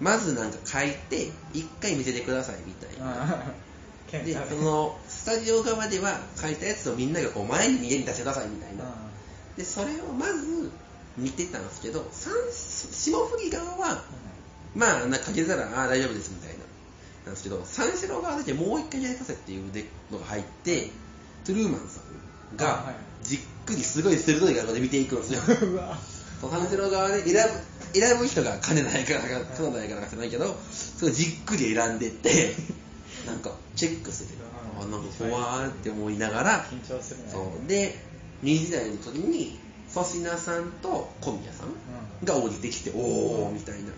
[0.00, 3.44] まずなんか書いて1回見せてくださいみたいな。
[4.12, 8.84] でそのスタジオ側では書いたやつをみんながこう前に家に出してくださいみたいな。
[9.56, 10.70] でそれをまず
[11.16, 14.02] 見てたんですけど三霜降り側は
[14.74, 16.64] まあなんか書けたらああ大丈夫ですみたいな。
[17.24, 19.64] なんですけど三四郎側だけもう一回やりさせっていう
[20.10, 20.90] のが入って
[21.44, 22.92] トゥルーマンさんが
[23.66, 25.40] くりすごい鋭い顔で見ていくんですよ。
[25.70, 25.96] うわ。
[26.40, 27.34] そう三四郎側で選
[27.92, 32.54] ぶ選ぶ人が金ないからか金ないからかじゃないけどすごいじっくり選んでって
[33.26, 34.38] なんかチェックする。
[34.80, 37.28] あなんか怖ーって思いながら緊張するね。
[37.30, 37.68] そう。
[37.68, 37.94] で
[38.42, 39.58] 2時台の時に
[39.94, 43.90] 粗品さんと小宮さんが降りてきて、おーみたいな。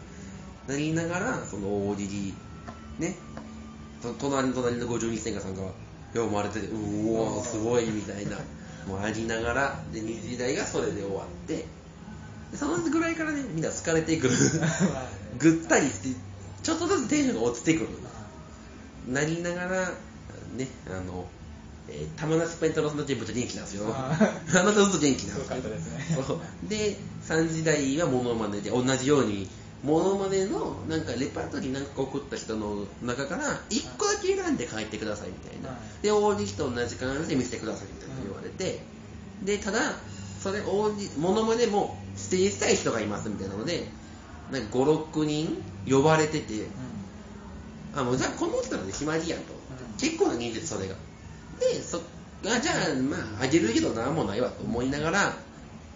[0.66, 2.34] なりながらその大喜利
[2.98, 3.14] ね
[4.02, 5.62] と隣の隣の52線がさんが
[6.12, 8.38] 読まれててうおーすごいみたいな
[8.86, 11.56] もうありながらで二次台がそれで終わって
[12.50, 14.34] でそのぐらいからねみんな疲れてくる。
[15.38, 16.20] ぐったりして
[16.62, 17.88] ちょっとずつテンションが落ちてくる
[19.08, 19.88] なりながら
[20.56, 21.26] ねあの、
[21.88, 23.86] えー、玉梨ペンタロスの時めっちゃ元気なんですよ。
[23.88, 24.16] あ
[24.50, 26.22] あなたずっと元気なんですね。
[26.26, 26.40] そう。
[26.68, 29.48] で3時台はモノマネで同じように
[29.84, 36.02] モノマネのなんかレパートリーなんか送った人の中から1個だけ選んで書いてくださいみたいな、はい。
[36.02, 38.80] で大西と同じ感じで見せてくださいみたいな言われて、
[39.44, 39.80] でただ
[40.40, 43.86] それ大西モノマネも指定したい人がいますみたいなので
[44.50, 46.66] なんか56人呼ばれてて、
[47.94, 49.98] あもうじゃあこの人らで決まりやんと、うん。
[49.98, 50.94] 結構な人数でそれが。
[51.60, 51.98] でそ
[52.46, 55.34] あじゃあまああげるけどなんもないわと思いながら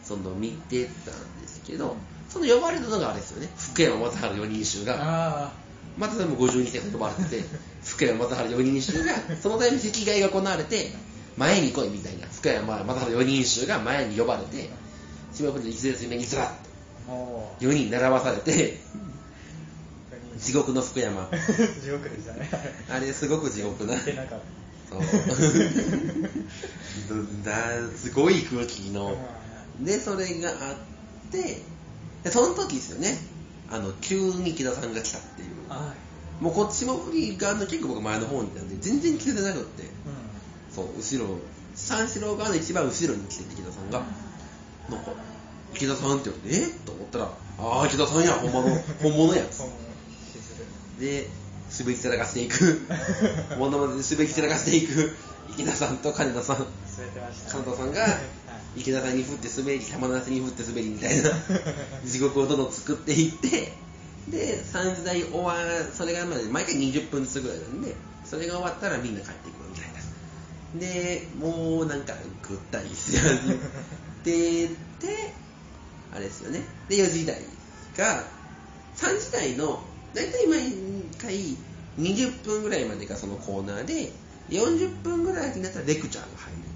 [0.03, 1.97] その見てたんですけど、
[2.29, 3.49] その呼ばれたのがあれですよね。
[3.57, 4.97] 福山雅治4人衆が。
[4.99, 5.53] あ
[5.99, 7.45] またでも52世が呼ばれてて
[7.85, 10.93] 福山雅治4人衆がそのために席替えが行われて
[11.37, 14.71] 前に来いみたいな福山雅治4人衆が前に呼ばれて
[15.35, 16.47] 島振りの一列目にずらっ
[17.09, 18.81] と4人並ばされて
[20.37, 21.29] う地獄の福山。
[21.83, 22.49] 地獄でしたね。
[22.89, 23.95] あれすごく地獄な。
[27.97, 29.17] すごい空気たの
[29.81, 31.61] でそれがあって
[32.25, 33.17] でその時ですよね。
[33.71, 35.49] あの急に木田さんが来たっていう。
[35.71, 35.95] あ
[36.41, 39.83] もうこっちもフリー側の結構僕前の方にいたんで全然来てなくって。
[39.83, 39.87] う
[40.75, 41.39] そう後ろ
[41.75, 44.01] 三四郎側の一番後ろに来てて木田さんが
[44.89, 45.13] なんか
[45.75, 46.67] 池田さんって言われてえ？
[46.67, 47.25] っと思ったら
[47.59, 48.69] ああ池田さんや本物
[49.03, 49.43] 本物や。
[49.43, 49.59] んつ
[51.01, 51.29] で
[51.79, 52.81] 滑り散らかしていく。
[53.59, 55.13] ものまねで滑り散らかしていく。
[55.51, 56.57] 池田さんと金田さん。
[56.59, 56.69] 滑
[57.09, 57.51] ってました。
[57.53, 58.11] 金田さんがはい
[58.77, 61.31] 池田さんに振って滑り玉梨に振って滑りみたいな
[62.05, 63.73] 地獄をどんどん作っていって
[64.29, 65.57] で3時台終わ
[65.93, 67.95] それがまで毎回20分ずつぐらいなんで
[68.25, 69.99] それが終わったらみんな帰ってくるみたいな。
[70.79, 72.15] でもうなんか
[72.47, 73.19] ぐったりして
[74.23, 74.75] でで
[76.13, 77.41] あれですよねで4時台
[77.97, 78.27] が
[78.97, 80.75] 3時台の大体毎
[81.17, 81.57] 回
[81.99, 84.13] 20分ぐらいまでがそのコーナーで
[84.51, 86.69] 40分ぐらいになったらレクチャーが入る。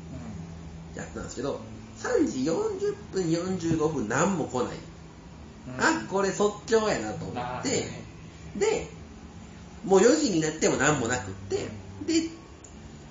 [0.94, 1.60] やったんですけど
[2.02, 4.76] 3時40分45分何も来ない、
[5.68, 5.80] うん。
[5.80, 7.86] あこれ即興やなと思って。
[8.56, 8.88] で
[9.84, 11.56] もう4時になっても何もなくって。
[12.06, 12.28] で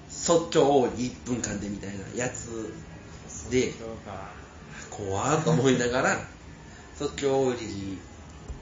[0.10, 2.74] 即興を1分間でみたいなやつ
[3.50, 3.74] で。
[4.90, 6.18] 怖っと思いながら
[7.00, 7.98] 即興大喜利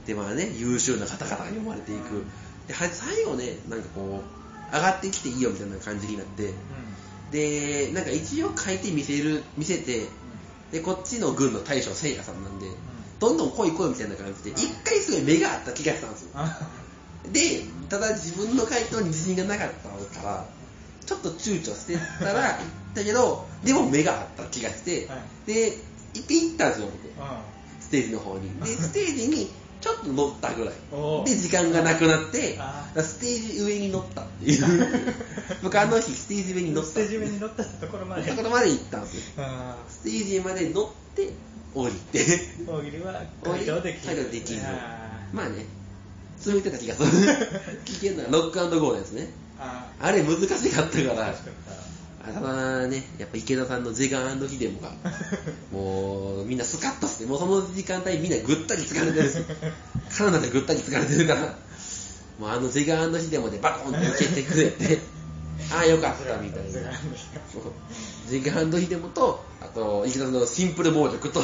[0.06, 2.24] でまあね優秀な方々が読まれていく。
[2.68, 6.44] では最後ねなんかこう上がってきていいよみたいな感じになって。
[6.44, 6.54] うん。
[7.32, 10.06] でなんか一応書いて見せる見せて
[10.72, 12.66] でこっちの軍の大将聖夜さんなんで
[13.18, 16.30] どんどん来い来いみたいな感じで一回すごい目があった気がしたんですよ。
[16.34, 16.58] あ
[17.32, 19.88] でただ自分の回答に自信がなかった
[20.20, 20.46] から
[21.04, 22.56] ちょっと躊躇してたら行っ
[22.94, 25.46] たけどでも目があった気がして、はい。
[25.46, 25.72] で
[26.14, 27.08] 行って行ったんですよ僕。
[27.08, 27.12] う
[27.80, 28.48] ステージの方に。
[28.60, 29.50] でステージに
[29.80, 30.74] ちょっと乗ったぐらい。
[31.24, 32.58] で時間がなくなって
[32.96, 35.14] ステージ上に乗ったっていう。
[35.62, 36.90] 僕あの日ステージ上に乗った。
[36.90, 38.30] んステージ上に乗ったところまで。
[38.30, 39.20] ところまで行ったんですよ。
[39.38, 41.32] あステージまで乗って
[41.74, 42.24] 降りて。
[42.24, 44.62] ー大喜利は回答でき回答できず
[45.32, 45.64] まあね。
[46.38, 47.08] 続いてた気がする
[47.84, 49.28] 聞けるのがロックゴーのやつね。
[49.58, 51.34] ああれ難しかったから
[52.22, 54.92] あただねやっぱ池田さんのゼガンヒデモが
[55.72, 59.38] もうみんなスカッとしてもうその時間帯みんなぐったり疲れてるし
[60.16, 61.70] 体でぐったり疲れてるから。
[62.40, 64.98] もうあのゼガンヒデモでバコンって受けてくれて。
[65.70, 66.90] ああよかったみたいな。
[68.26, 71.42] ゼガンヒデモとあと池田さんのシンプル暴力と。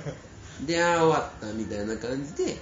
[0.66, 2.58] でああ終わったみたいな感じで。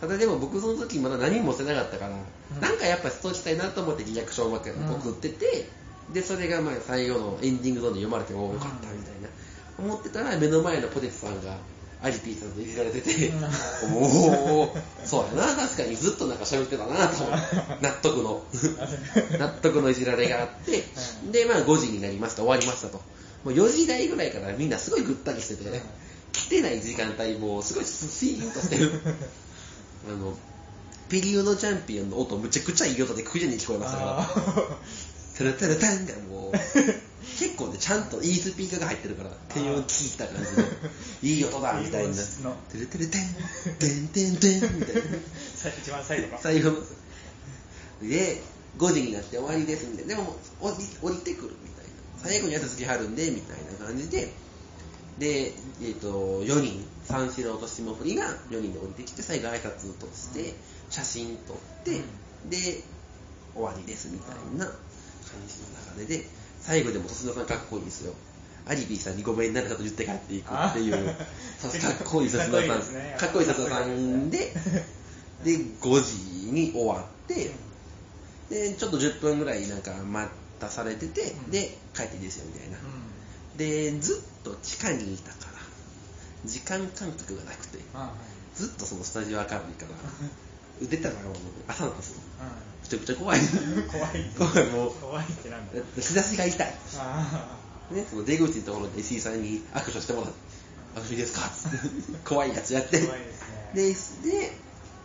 [0.00, 2.60] ただでも僕その時まだ何もしてなかったから、うん。
[2.60, 5.68] なんかやっぱそうしたいなと思ってリアクションをうまく送ってて、
[6.12, 9.28] でそれがまあ最後のエンディングゾーンで読まれておおよかったみたいな、
[9.78, 11.56] 思ってたら目の前のポテトさんが
[12.02, 13.32] アリピーさんといじられてて、
[13.94, 15.54] おおそうやな。
[15.54, 17.24] 確かにずっとなんか喋ってたなと
[17.80, 18.44] 納得の。
[19.38, 20.84] 納得のいじられがあって、
[21.30, 23.00] でまあ5時になりました終わりましたと。
[23.44, 25.80] もう4時台ぐらいからみんなすごいぐったりしてて、
[26.32, 29.00] 来てない時間帯もすごいシーンとしてる。
[30.10, 30.36] あの
[31.08, 34.18] ピリオドチャンピオンの音むちゃくちゃいい音でクリアに聞こえましたから。
[34.18, 34.78] あ
[35.36, 36.52] タラタラタンがもう
[37.38, 40.66] 結構ねちゃんといいスピーカーが入ってるから低音聞いた感じの
[41.22, 42.02] いい音だみたいな。
[42.02, 42.56] いい音質の。
[42.70, 46.76] タラタラタンテンテンテンみたいなー一番最後の最後の
[48.02, 48.42] で
[48.78, 54.32] 5時になって終わりですんででももう降り降りてくるみたいな最後に挨拶来はるんでみたいな感じで
[55.18, 55.52] で、
[55.82, 60.54] えー、と4人三四郎と霜降りが4人で降りてきて最後挨拶として
[60.90, 62.00] 写真撮って、
[62.48, 62.82] で
[63.54, 64.70] 終わりですみたいな
[65.32, 66.26] 感じの流れで
[66.60, 68.14] 最後でも年野さんかっこいいんですよ
[68.66, 73.16] アリビーさんにごめんなさいと言って帰っていくっていうかっこいい年野さんかっこいいですね。
[73.18, 74.38] かっこいい年野さんで
[75.44, 77.50] で5時に終わって
[78.48, 80.30] でちょっと10分ぐらいなんか待
[80.60, 81.50] たされてて、うん。
[81.50, 85.52] で帰っていいですよみたいな、うでずっと地下にいたから
[86.44, 87.78] 時間感覚がなくて
[88.54, 89.58] ずっとそのスタジオ明るいか
[90.80, 91.34] ら 出たらもう
[91.66, 92.20] 朝なんですよ
[92.92, 94.24] ちゃくちゃ怖いうん怖い。
[94.36, 94.66] 怖い。
[94.70, 95.80] もう怖いってなんだ。
[95.96, 96.74] 日差しが痛い。
[96.98, 97.58] あ
[97.90, 100.38] ね、その出口のところで石井さんに握手してもらって
[101.00, 103.00] 「握手いいですか?」っつって怖いやつやって。
[103.00, 104.30] 怖いですね。
[104.30, 104.56] でで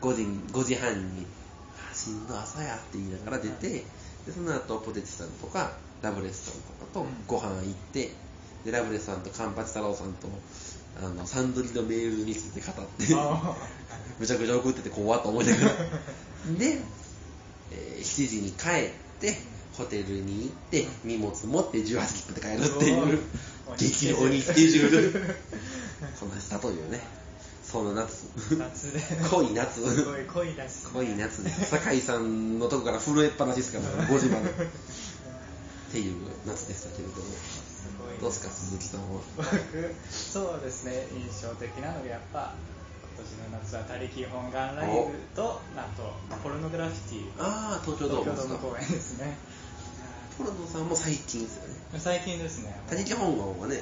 [0.02, 1.26] 5時に5時半に
[1.92, 3.86] 「あしんどい朝や」って言いながら出て、で
[4.34, 5.72] その後ポテチさんとか
[6.02, 7.08] ラブレスさんとかとうん。
[7.28, 8.14] ご飯行って
[8.64, 10.30] でラブレスさんとカンパチ太郎さんと
[11.00, 13.56] あのサンドリのメールについて語ってあ
[14.20, 15.76] む ちゃくちゃ送ってて怖っと思いながら。
[16.58, 16.82] で、
[17.72, 19.36] えー7時に帰って
[19.78, 23.20] ホテルに行って荷物持って18分で帰るっていう
[23.78, 25.36] 激鬼スケジュール
[26.20, 27.02] こなしたというね。
[27.64, 28.28] その夏。
[28.58, 29.02] 夏で。
[29.30, 29.82] 濃い夏。
[29.82, 31.50] すごい濃いだし濃い夏で。
[31.50, 34.54] 酒井さんのとこから震えっぱなしですから5時までっ
[35.92, 36.16] ていう
[36.46, 37.24] 夏でしたけれども。
[38.22, 39.22] どうですか鈴木さんは。
[39.36, 41.08] 僕そうですね。
[41.14, 42.77] 印象的なのがやっぱ今
[43.18, 46.14] 年の夏は他力本願ライブとあと
[46.44, 47.30] ポルノグラフィティ。
[47.40, 49.38] ああ東京ドーム東京ドーム公演ですね。
[50.38, 51.76] ポロノさんも最近ですよね。
[51.98, 52.80] 最近ですね。
[52.90, 53.82] 他力本願はね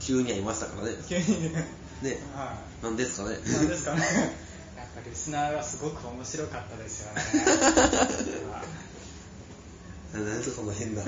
[0.00, 0.94] 急に会いましたからね。
[1.08, 1.52] 急に。
[1.52, 1.64] ね。
[2.02, 3.36] ねはなんですかね。
[3.36, 4.02] いなんですかね。
[4.76, 7.22] やっぱリスナーがすごく面白かったですよね。
[8.52, 8.62] は
[10.14, 11.02] いなんでその変な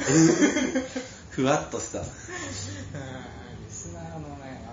[1.30, 2.00] ふわっとした。
[2.00, 2.10] うんリ
[3.72, 4.64] スナーのね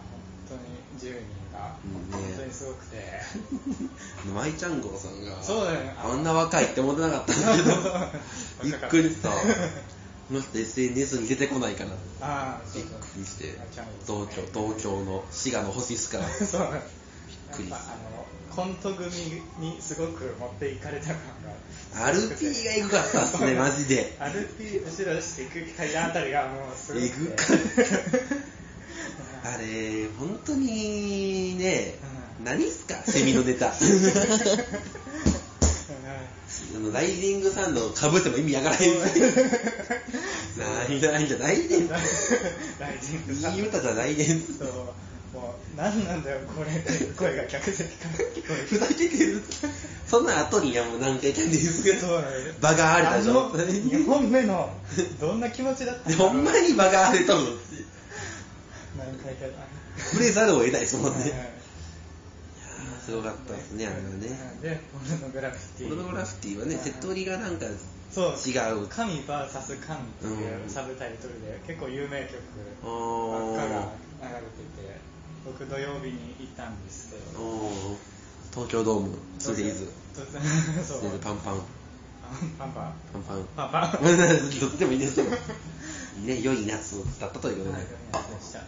[0.48, 0.58] 本
[1.02, 2.12] 当に10人がうん
[2.92, 5.80] ね本当にすごくて、 舞ちゃんごろさんがそうだよ。
[5.80, 7.74] ねあんな若いって思ってなかったんだけど
[8.64, 9.30] びっくりした。
[9.30, 11.90] この人 SNS に出てこないから
[12.22, 13.56] あびっくりして
[14.08, 16.30] 東京東京の滋賀の星ですから。
[16.46, 16.62] そう。
[16.62, 16.68] や
[17.54, 19.10] っくりぱあのコント組
[19.60, 21.18] にすごく持っていかれた感
[21.96, 22.06] が。
[22.08, 24.16] アルピーがエグかったっすねマジで。
[24.20, 27.14] アルピー後ろして空気階段あたりがもうすごくて。
[27.14, 27.44] えぐか
[29.44, 32.96] あれ本当にねうん何っすか？
[33.10, 33.74] セミのネタ。
[36.76, 38.82] あのライディングさんのかぶっても意味わからへん。
[38.82, 38.98] し
[40.58, 41.02] ない。
[41.14, 41.88] ないじゃないでん。
[41.90, 42.02] ライ
[43.02, 44.42] ジングいい歌じゃないでん。
[44.42, 44.68] そう。
[45.34, 46.72] もう何なんだよこれ。
[46.72, 49.42] って声が客席から聞こえふざけてる。
[50.08, 54.70] その後にはもう何回キャンディー場が荒れたでしょあの2本目の
[55.20, 57.40] どんな気持ちだったほんまに場が荒れとる
[58.98, 59.46] 何回か。
[60.12, 61.53] 触れざるを得ないですもんね
[63.06, 64.28] すごかったですねあれはね
[64.62, 68.88] でポルノグラフィティポルノグラフィティはね、セット売りがなんか違う。
[68.88, 72.38] 神 VS 神っていううんサブタイトルで結構有名曲
[72.84, 75.00] あばっかがー流れてて
[75.44, 77.98] 僕土曜日に行ったんですけど
[78.54, 79.90] 東京ドーム 2days。
[80.14, 80.42] 突然
[80.84, 81.62] そう 2days パンパン。
[82.58, 83.46] パンパンパンパン。
[83.56, 83.92] パンパン
[84.62, 85.32] どっちでもいいですけど。
[86.24, 87.84] ね、良い夏だったということではい。
[87.84, 88.60] でした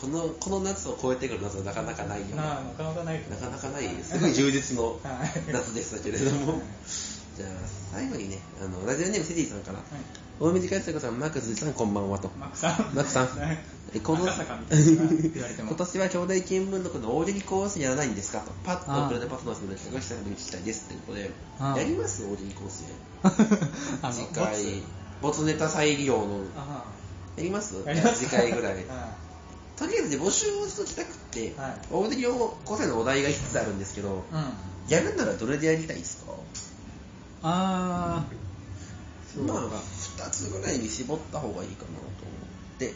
[0.00, 2.34] この、この夏を超えてくる夏はなかなかないよね。
[2.36, 2.42] な
[2.76, 4.16] かなかないとなかなかない、す。
[4.18, 5.52] ごい充実のはい。
[5.52, 6.60] 夏でしたけれども。
[7.36, 7.50] じゃあ、
[7.92, 9.84] 最後にね、あの、ラジオネームセディさんから、はい。
[10.40, 12.30] 大水海さん、マークズさん、こんばんはと。
[12.38, 12.90] マックさん。
[12.94, 13.26] マックさん。
[13.26, 13.58] はい。
[13.92, 15.68] えこの赤坂みたいな言われても。
[15.68, 18.52] 今年は兄弟見聞録の大喜利コースやらないんですかと。
[18.64, 21.30] パッとプレゼンパートナーズの人がしたら聞きたいですってことで、
[21.60, 22.24] やります？
[22.24, 22.84] 大喜利コース
[24.02, 24.82] あの次回、
[25.20, 25.42] ボツ。
[25.44, 26.84] ネタ再利用の、あ
[27.36, 27.74] やります？
[27.84, 28.84] やります次回ぐらい。
[29.80, 31.74] はとりあえずね、募集をしときたくって、はい。
[31.90, 34.22] 大喜利をコースのお題が5つあるんですけど、いうん。
[34.88, 36.32] やるならどれでやりたいですか？
[37.42, 38.24] あ
[39.34, 39.46] そう。
[39.46, 42.32] かまあ、2つぐらいに絞った方がいいかなと思
[42.76, 42.92] って、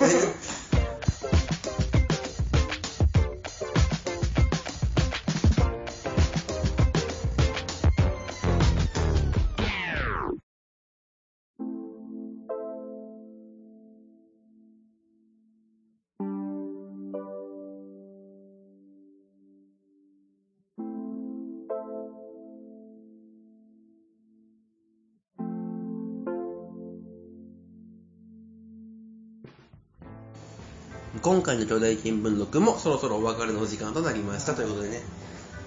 [31.39, 34.55] 今回の巨大見聞録もそろそろお別れのお時間となりました。
[34.55, 34.99] ということでね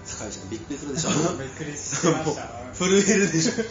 [0.04, 1.10] 坂井ちゃんびっくりするでしょ。
[1.40, 2.50] びっくりしました。
[2.76, 3.52] 震えるでしょ。
[3.52, 3.64] 本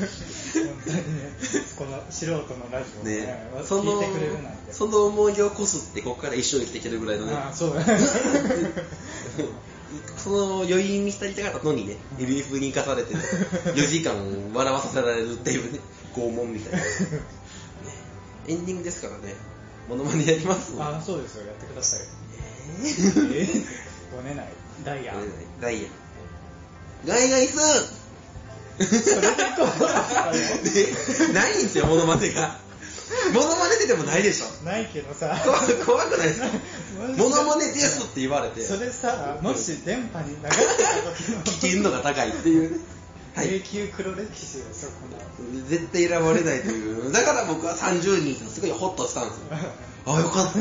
[0.83, 1.33] 当にね
[1.77, 2.41] この素人の
[2.71, 4.73] ラジオをねね、その聞いてくれるなんて。
[4.73, 7.33] その思い出をこすってここから一生生きていけるぐらいのね。
[7.35, 7.75] ああそう。
[7.75, 7.85] だ
[10.17, 13.19] その余韻に浸りたかったのにね LF に生かされて、ね、
[13.75, 14.15] 4時間
[14.55, 15.79] 笑わさせられるっていうね
[16.15, 16.83] 拷問みたいな、ね、
[18.47, 19.35] エンディングですからね
[19.91, 20.71] モノマネやります？
[20.79, 21.47] ああそうですよ。
[21.47, 21.99] やってください。
[22.81, 23.41] えー？
[23.41, 24.47] えー、ごねない。
[24.85, 25.13] ダイヤ。
[25.59, 25.89] ダイヤ。
[27.05, 29.27] ガイガイスーそれで
[29.57, 31.27] こう。
[31.27, 32.57] でないんですよモノマネが。
[33.33, 34.63] モノマネ出てもないでしょ。
[34.63, 35.35] ないけどさ。
[35.43, 36.47] 怖く怖くないですか？
[37.17, 38.61] モノマネですって言われて。
[38.61, 40.63] それさもし電波に流れてた
[41.11, 41.43] 時の。
[41.43, 42.79] 危険度が高いっていう
[43.37, 44.63] 永久黒歴史よ
[44.99, 45.67] この。
[45.67, 47.11] 絶対選ばれないという。
[47.11, 49.45] だから僕は30人すごいホッとしたんですよ。
[50.05, 50.59] あよかった。